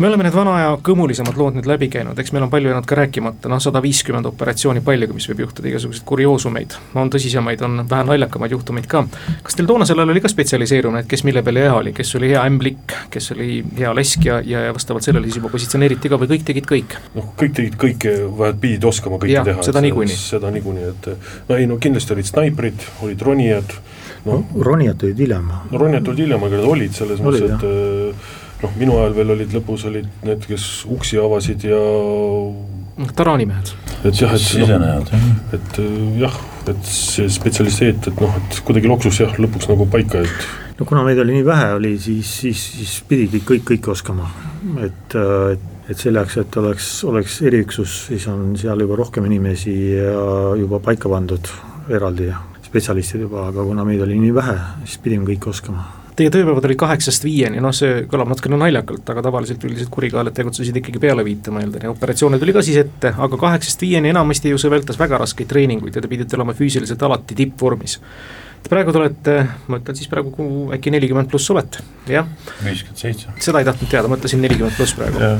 [0.00, 2.86] me oleme need vana aja kõmulisemad lood nüüd läbi käinud, eks meil on palju jäänud
[2.88, 7.82] ka rääkimata, noh sada viiskümmend operatsiooni, paljugi, mis võib juhtuda, igasuguseid kurioosumeid, on tõsisemaid, on
[7.90, 9.04] vähe naljakamaid juhtumeid ka.
[9.44, 12.32] kas teil toonasel ajal oli ka spetsialiseerumine, et kes mille peale hea oli, kes oli
[12.32, 16.32] hea ämblik, kes oli hea leskja ja, ja vastavalt sellele siis juba positsioneeriti ka või
[16.32, 16.96] kõik tegid kõik?
[17.18, 19.68] noh, kõik tegid kõike, vähemalt pidid oskama kõike ja, teha.
[19.68, 20.20] seda niikuinii.
[20.24, 21.12] seda niikuinii, et
[21.50, 23.76] no ei no kindlasti olid snaiprid, olid ronijad
[24.24, 24.40] no,.
[24.56, 25.52] ronijad olid hiljem.
[25.70, 27.68] no ronijad tulid hiljem, aga nad olid selles mõttes, et
[28.62, 33.72] noh, minu ajal veel olid lõpus olid need, kes uksi avasid ja noh, taraanimehed.
[34.04, 35.82] et jah, et sisenejad noh,, et
[36.20, 36.40] jah,
[36.70, 41.04] et see spetsialiseet, et noh, et kuidagi loksus jah, lõpuks nagu paika, et no kuna
[41.06, 44.30] meid oli nii vähe, oli siis, siis, siis pidigi kõik, kõike oskama,
[44.86, 45.18] et,
[45.56, 50.12] et et selleks, et oleks, oleks eriüksus, siis on seal juba rohkem inimesi ja
[50.54, 51.50] juba paika pandud
[51.90, 52.28] eraldi
[52.62, 54.54] spetsialistid juba, aga kuna meid oli nii vähe,
[54.84, 55.88] siis pidime kõike oskama
[56.20, 60.76] Teie tööpäevad olid kaheksast viieni, noh see kõlab natukene naljakalt, aga tavaliselt üldiselt kurikaelad tegutsesid
[60.76, 64.52] ikkagi peale viite, ma eeldan, ja operatsioone tuli ka siis ette, aga kaheksast viieni enamasti
[64.52, 67.96] ju see vältas väga raskeid treeninguid ja te pidite olema füüsiliselt alati tippvormis
[68.68, 69.36] praegu te olete,
[69.72, 70.46] ma ütlen siis praegu
[70.76, 72.28] äkki nelikümmend pluss olete, jah?
[72.60, 73.32] viiskümmend seitse.
[73.40, 75.32] seda ei tahtnud teada, ma ütlesin nelikümmend pluss praegu.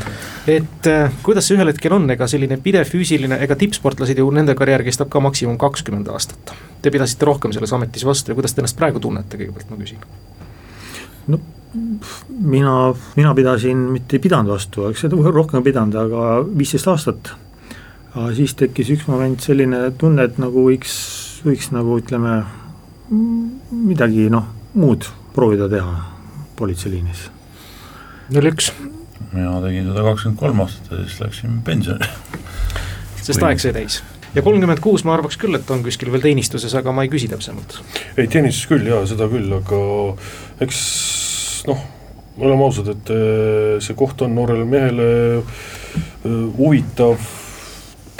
[0.48, 4.56] et äh, kuidas see ühel hetkel on, ega selline pidev füüsiline, ega tippsportlased ju, nende
[4.58, 6.56] karjäär kestab ka maksimum kakskümmend aastat.
[6.80, 10.00] Te pidasite rohkem selles ametis vastu ja kuidas te ennast praegu tunnete, kõigepealt ma küsin
[11.30, 11.40] no
[12.40, 12.74] mina,
[13.16, 17.32] mina pidasin, mitte ei pidanud vastu, eks seda rohkem pidanud, aga viisteist aastat.
[18.14, 20.94] aga siis tekkis üks moment selline tunne, et nagu võiks,
[21.46, 22.40] võiks nagu ütleme,
[23.70, 25.94] midagi noh, muud proovida teha
[26.58, 27.28] politseiliinis.
[28.34, 28.72] null üks.
[29.32, 32.10] mina tegin seda kakskümmend kolm aastat ja siis läksin pensionile
[33.20, 34.00] sest aeg sai täis
[34.34, 37.30] ja kolmkümmend kuus ma arvaks küll, et on kuskil veel teenistuses, aga ma ei küsi
[37.30, 37.80] täpsemalt.
[38.16, 39.80] ei, teenistus küll jaa, seda küll, aga
[40.64, 40.80] eks
[41.70, 41.82] noh,
[42.40, 45.06] oleme ausad, et eh, see koht on noorele mehele
[45.40, 45.46] eh,
[46.58, 47.20] huvitav,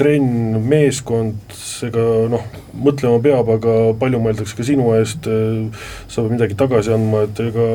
[0.00, 1.52] trenn, meeskond,
[1.86, 2.46] ega noh,
[2.86, 7.44] mõtlema peab, aga palju mõeldakse ka sinu eest, eh, sa pead midagi tagasi andma, et
[7.44, 7.68] ega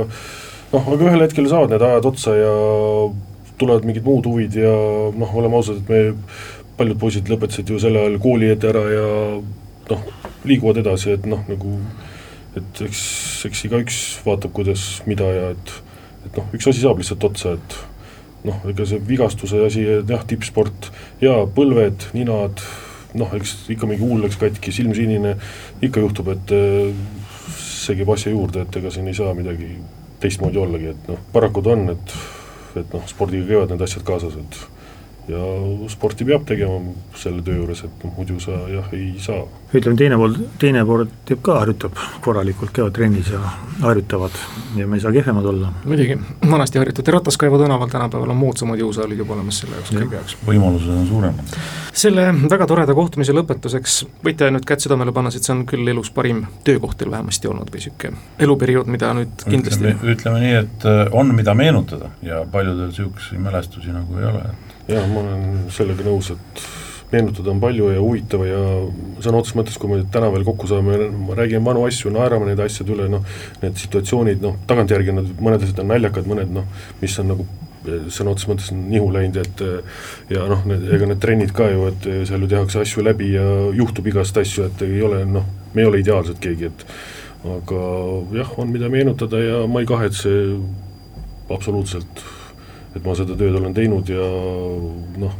[0.74, 2.52] noh, aga ühel hetkel saavad need ajad otsa ja
[3.56, 4.76] tulevad mingid muud huvid ja
[5.16, 6.02] noh, oleme ausad, et me
[6.78, 9.08] paljud poisid lõpetasid ju sel ajal kooli ette ära ja
[9.90, 10.06] noh,
[10.46, 11.78] liiguvad edasi, et noh, nagu
[12.56, 13.02] et eks,
[13.50, 15.76] eks igaüks vaatab, kuidas, mida ja et
[16.26, 17.76] et noh, üks asi saab lihtsalt otsa, et
[18.48, 20.90] noh, ega see vigastuse asi, jah, tippsport
[21.22, 22.64] ja põlved, ninad,
[23.18, 25.36] noh, eks ikka mingi huul läks katki, silm sinine,
[25.86, 26.56] ikka juhtub, et
[27.60, 29.76] see käib asja juurde, et ega siin ei saa midagi
[30.24, 32.18] teistmoodi ollagi, et noh, paraku ta on, et
[32.76, 34.58] et noh, spordiga käivad need asjad kaasas, et
[35.28, 35.40] ja
[35.90, 39.46] sporti peab tegema selle töö juures, et noh, muidu sa jah, ei saa.
[39.74, 43.40] ütleme, teine pool, teine pool teeb ka, harjutab korralikult, käivad trennis ja
[43.82, 44.36] harjutavad
[44.78, 45.72] ja me ei saa kehvemad olla.
[45.86, 46.18] muidugi,
[46.52, 50.38] vanasti harjutati Rataskaevu tänaval, tänapäeval on moodsamad jõusaalid juba olemas selle jaoks kõige jaoks.
[50.46, 51.58] võimalused on suuremad.
[51.94, 56.14] selle väga toreda kohtumise lõpetuseks võite nüüd kätt südamele panna, et see on küll elus
[56.14, 60.88] parim töökoht teil vähemasti olnud või niisugune eluperiood, mida nüüd kindlasti ütleme, ütleme nii, et
[60.92, 65.46] äh, on, mida meenutada ja paljudel niisuguseid mälestusi nagu ei ole, et jah, ma olen
[65.74, 66.66] sellega nõus, et
[67.12, 68.62] meenutada on palju ja huvitav ja
[69.24, 70.98] sõna otseses mõttes, kui me täna veel kokku saame,
[71.38, 73.26] räägime vanu asju, naerame nende asjade üle, noh,
[73.62, 76.68] need situatsioonid, noh, tagantjärgi nad, mõned asjad on naljakad, mõned noh,
[77.02, 77.48] mis on nagu
[77.86, 82.42] sõna otseses mõttes nihu läinud, et ja noh, ega need trennid ka ju, et seal
[82.42, 83.46] ju tehakse asju läbi ja
[83.78, 86.88] juhtub igast asju, et ei ole noh, me ei ole ideaalsed keegi, et
[87.46, 87.84] aga
[88.40, 90.34] jah, on mida meenutada ja ma ei kahetse
[91.54, 92.26] absoluutselt
[92.96, 94.30] et ma seda tööd olen teinud ja
[95.20, 95.36] noh,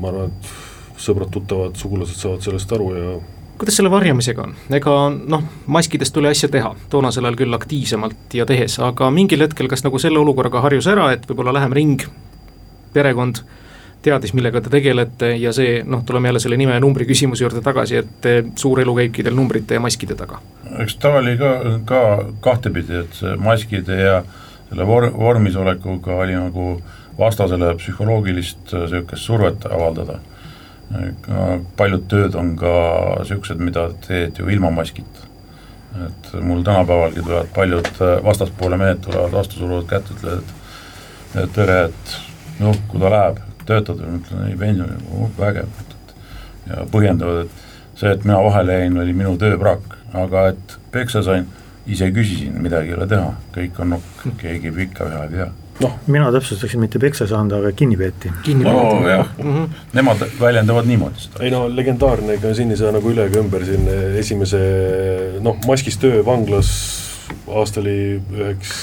[0.00, 0.50] ma arvan, et
[1.00, 3.12] sõbrad-tuttavad, sugulased saavad sellest aru ja
[3.60, 8.46] kuidas selle varjamisega on, ega noh, maskidest tuli asja teha, toonasel ajal küll aktiivsemalt ja
[8.48, 12.06] tehes, aga mingil hetkel kas nagu selle olukorraga harjus ära, et võib-olla lähem ring,
[12.94, 13.42] perekond
[14.00, 17.60] teadis, millega te tegelete ja see noh, tuleme jälle selle nime ja numbri küsimuse juurde
[17.60, 20.40] tagasi, et suur elu käibki teil numbrite ja maskide taga.
[20.80, 21.50] eks ta oli ka,
[21.84, 22.00] ka
[22.40, 26.66] kahtepidi, et maskide ja äh, selle vor-, vormis olekuga oli nagu
[27.18, 30.20] vastasele psühholoogilist niisugust äh, survet avaldada.
[31.76, 32.70] paljud tööd on ka
[33.20, 35.28] niisugused, mida teed ju ilma maskita.
[36.06, 40.52] et mul tänapäevalgi tulevad paljud äh, vastaspoole mehed tulevad vastu, suruvad kätt, ütlevad,
[41.34, 42.16] et tere, et
[42.60, 45.66] noh, kui ta läheb, töötad, ma ütlen ei, pension, oh, vägev,
[46.68, 51.48] ja põhjendavad, et see, et mina vahele jäin, oli minu tööpraak, aga et peksa sain
[51.90, 55.48] ise küsisin, midagi ei ole teha, kõik on nokk, keegi pikka ühe ei tea.
[55.80, 58.32] noh, mina täpsustaksin, mitte peksa saanud, aga kinni peeti.
[58.62, 58.78] no
[59.08, 59.84] jah mm, -hmm.
[59.98, 61.44] nemad väljendavad niimoodi seda.
[61.44, 63.88] ei no legendaarne, ega siin ei saa nagu üle ega ümber siin
[64.20, 64.64] esimese
[65.40, 66.74] noh, maskis töö vanglas
[67.48, 68.74] aasta oli üheks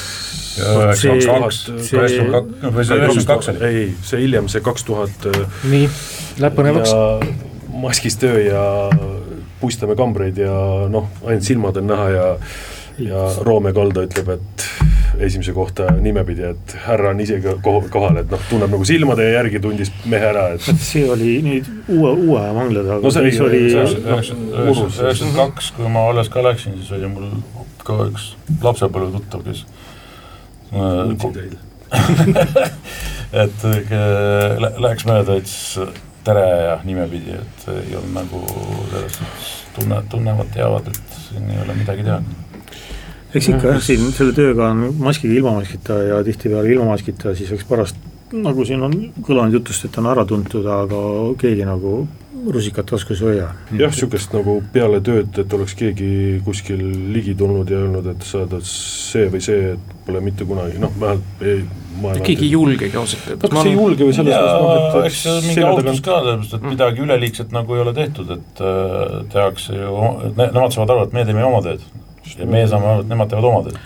[3.67, 5.27] ei, see hiljem, see kaks tuhat.
[5.69, 5.89] nii,
[6.41, 6.93] läheb põnevaks.
[7.77, 8.63] maskis töö ja
[9.61, 10.55] puistame kambreid ja
[10.89, 12.25] noh, ainult silmad on näha ja
[12.99, 14.65] ja Roome Kalda ütleb, et
[15.27, 19.91] esimese kohta nimepidi, et härra on ise kohal, et noh, tunneb nagu silmade järgi, tundis
[20.09, 25.37] mehe ära, et see oli nüüd uue, uue aja vangla taga no see oli üheksakümmend
[25.37, 27.31] kaks, kui ma alles ka läksin, siis oli mul
[27.85, 28.31] ka üks
[28.63, 29.63] lapsepõlve tuttav, kes
[33.43, 33.63] et
[34.83, 35.61] läheks mööda, ütles
[36.27, 36.47] tere!
[36.65, 38.41] ja nimepidi, et ei olnud nagu
[38.91, 42.19] selles suhtes tunne, tunnevad, teavad, et siin ei ole midagi teha
[43.37, 47.53] eks ikka jah, siin selle tööga on maskiga, ilma maskita ja tihtipeale ilma maskita, siis
[47.55, 51.01] eks pärast nagu siin on kõlanud jutust, et on ära tuntud, aga
[51.39, 52.01] keegi nagu
[52.47, 53.47] rusikat taskus ei hoia.
[53.71, 56.09] jah, niisugust nagu peale tööd, et oleks keegi
[56.45, 56.83] kuskil
[57.13, 60.93] ligi tulnud ja öelnud, et sa oled see või see, et pole mitte kunagi, noh,
[60.99, 61.63] vähemalt ei
[61.97, 63.51] keegi ei julgegi ausalt öeldes.
[63.51, 66.57] kas ei julge või selles mõttes noh, et eks see on mingi austus ka, sellepärast
[66.57, 66.75] et mm.
[66.75, 69.95] midagi üleliigset nagu ei ole tehtud, et äh, tehakse ju,
[70.37, 71.87] nemad saavad aru, et me teeme oma tööd
[72.39, 73.79] ja meie saame aru, et nemad teevad oma tööd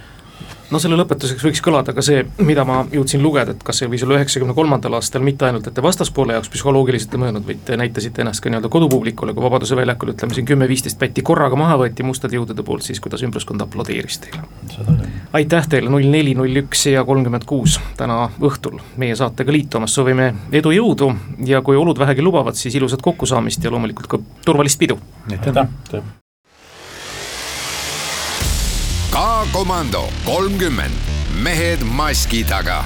[0.72, 4.04] no selle lõpetuseks võiks kõlada ka see, mida ma jõudsin lugeda, et kas see võis
[4.06, 7.78] olla üheksakümne kolmandal aastal mitte ainult, et te vastaspoole jaoks psühholoogiliselt ei mõelnud, vaid te
[7.80, 12.06] näitasite ennast ka nii-öelda kodupublikule, kui Vabaduse väljakul ütleme siin kümme-viisteist pätti korraga maha võeti
[12.08, 15.02] mustade jõudude poolt, siis kuidas ümbruskond aplodeeris teile.
[15.38, 20.32] aitäh teile, null neli, null üks ja kolmkümmend kuus täna õhtul meie saatega liitumas, soovime
[20.52, 21.12] edu, jõudu
[21.46, 25.00] ja kui olud vähegi lubavad, siis ilusat kokkusaamist ja loomulikult ka turvalist pidu.
[25.32, 26.21] aitäh.
[29.42, 30.94] K-komando kolmkümmend,
[31.34, 32.84] mehed maski taga.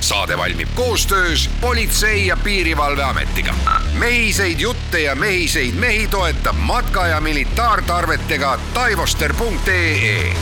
[0.00, 3.54] saade valmib koostöös Politsei- ja Piirivalveametiga.
[3.98, 10.36] mehiseid jutte ja mehiseid mehi toetab matka- ja militaartarvetega taivoster.ee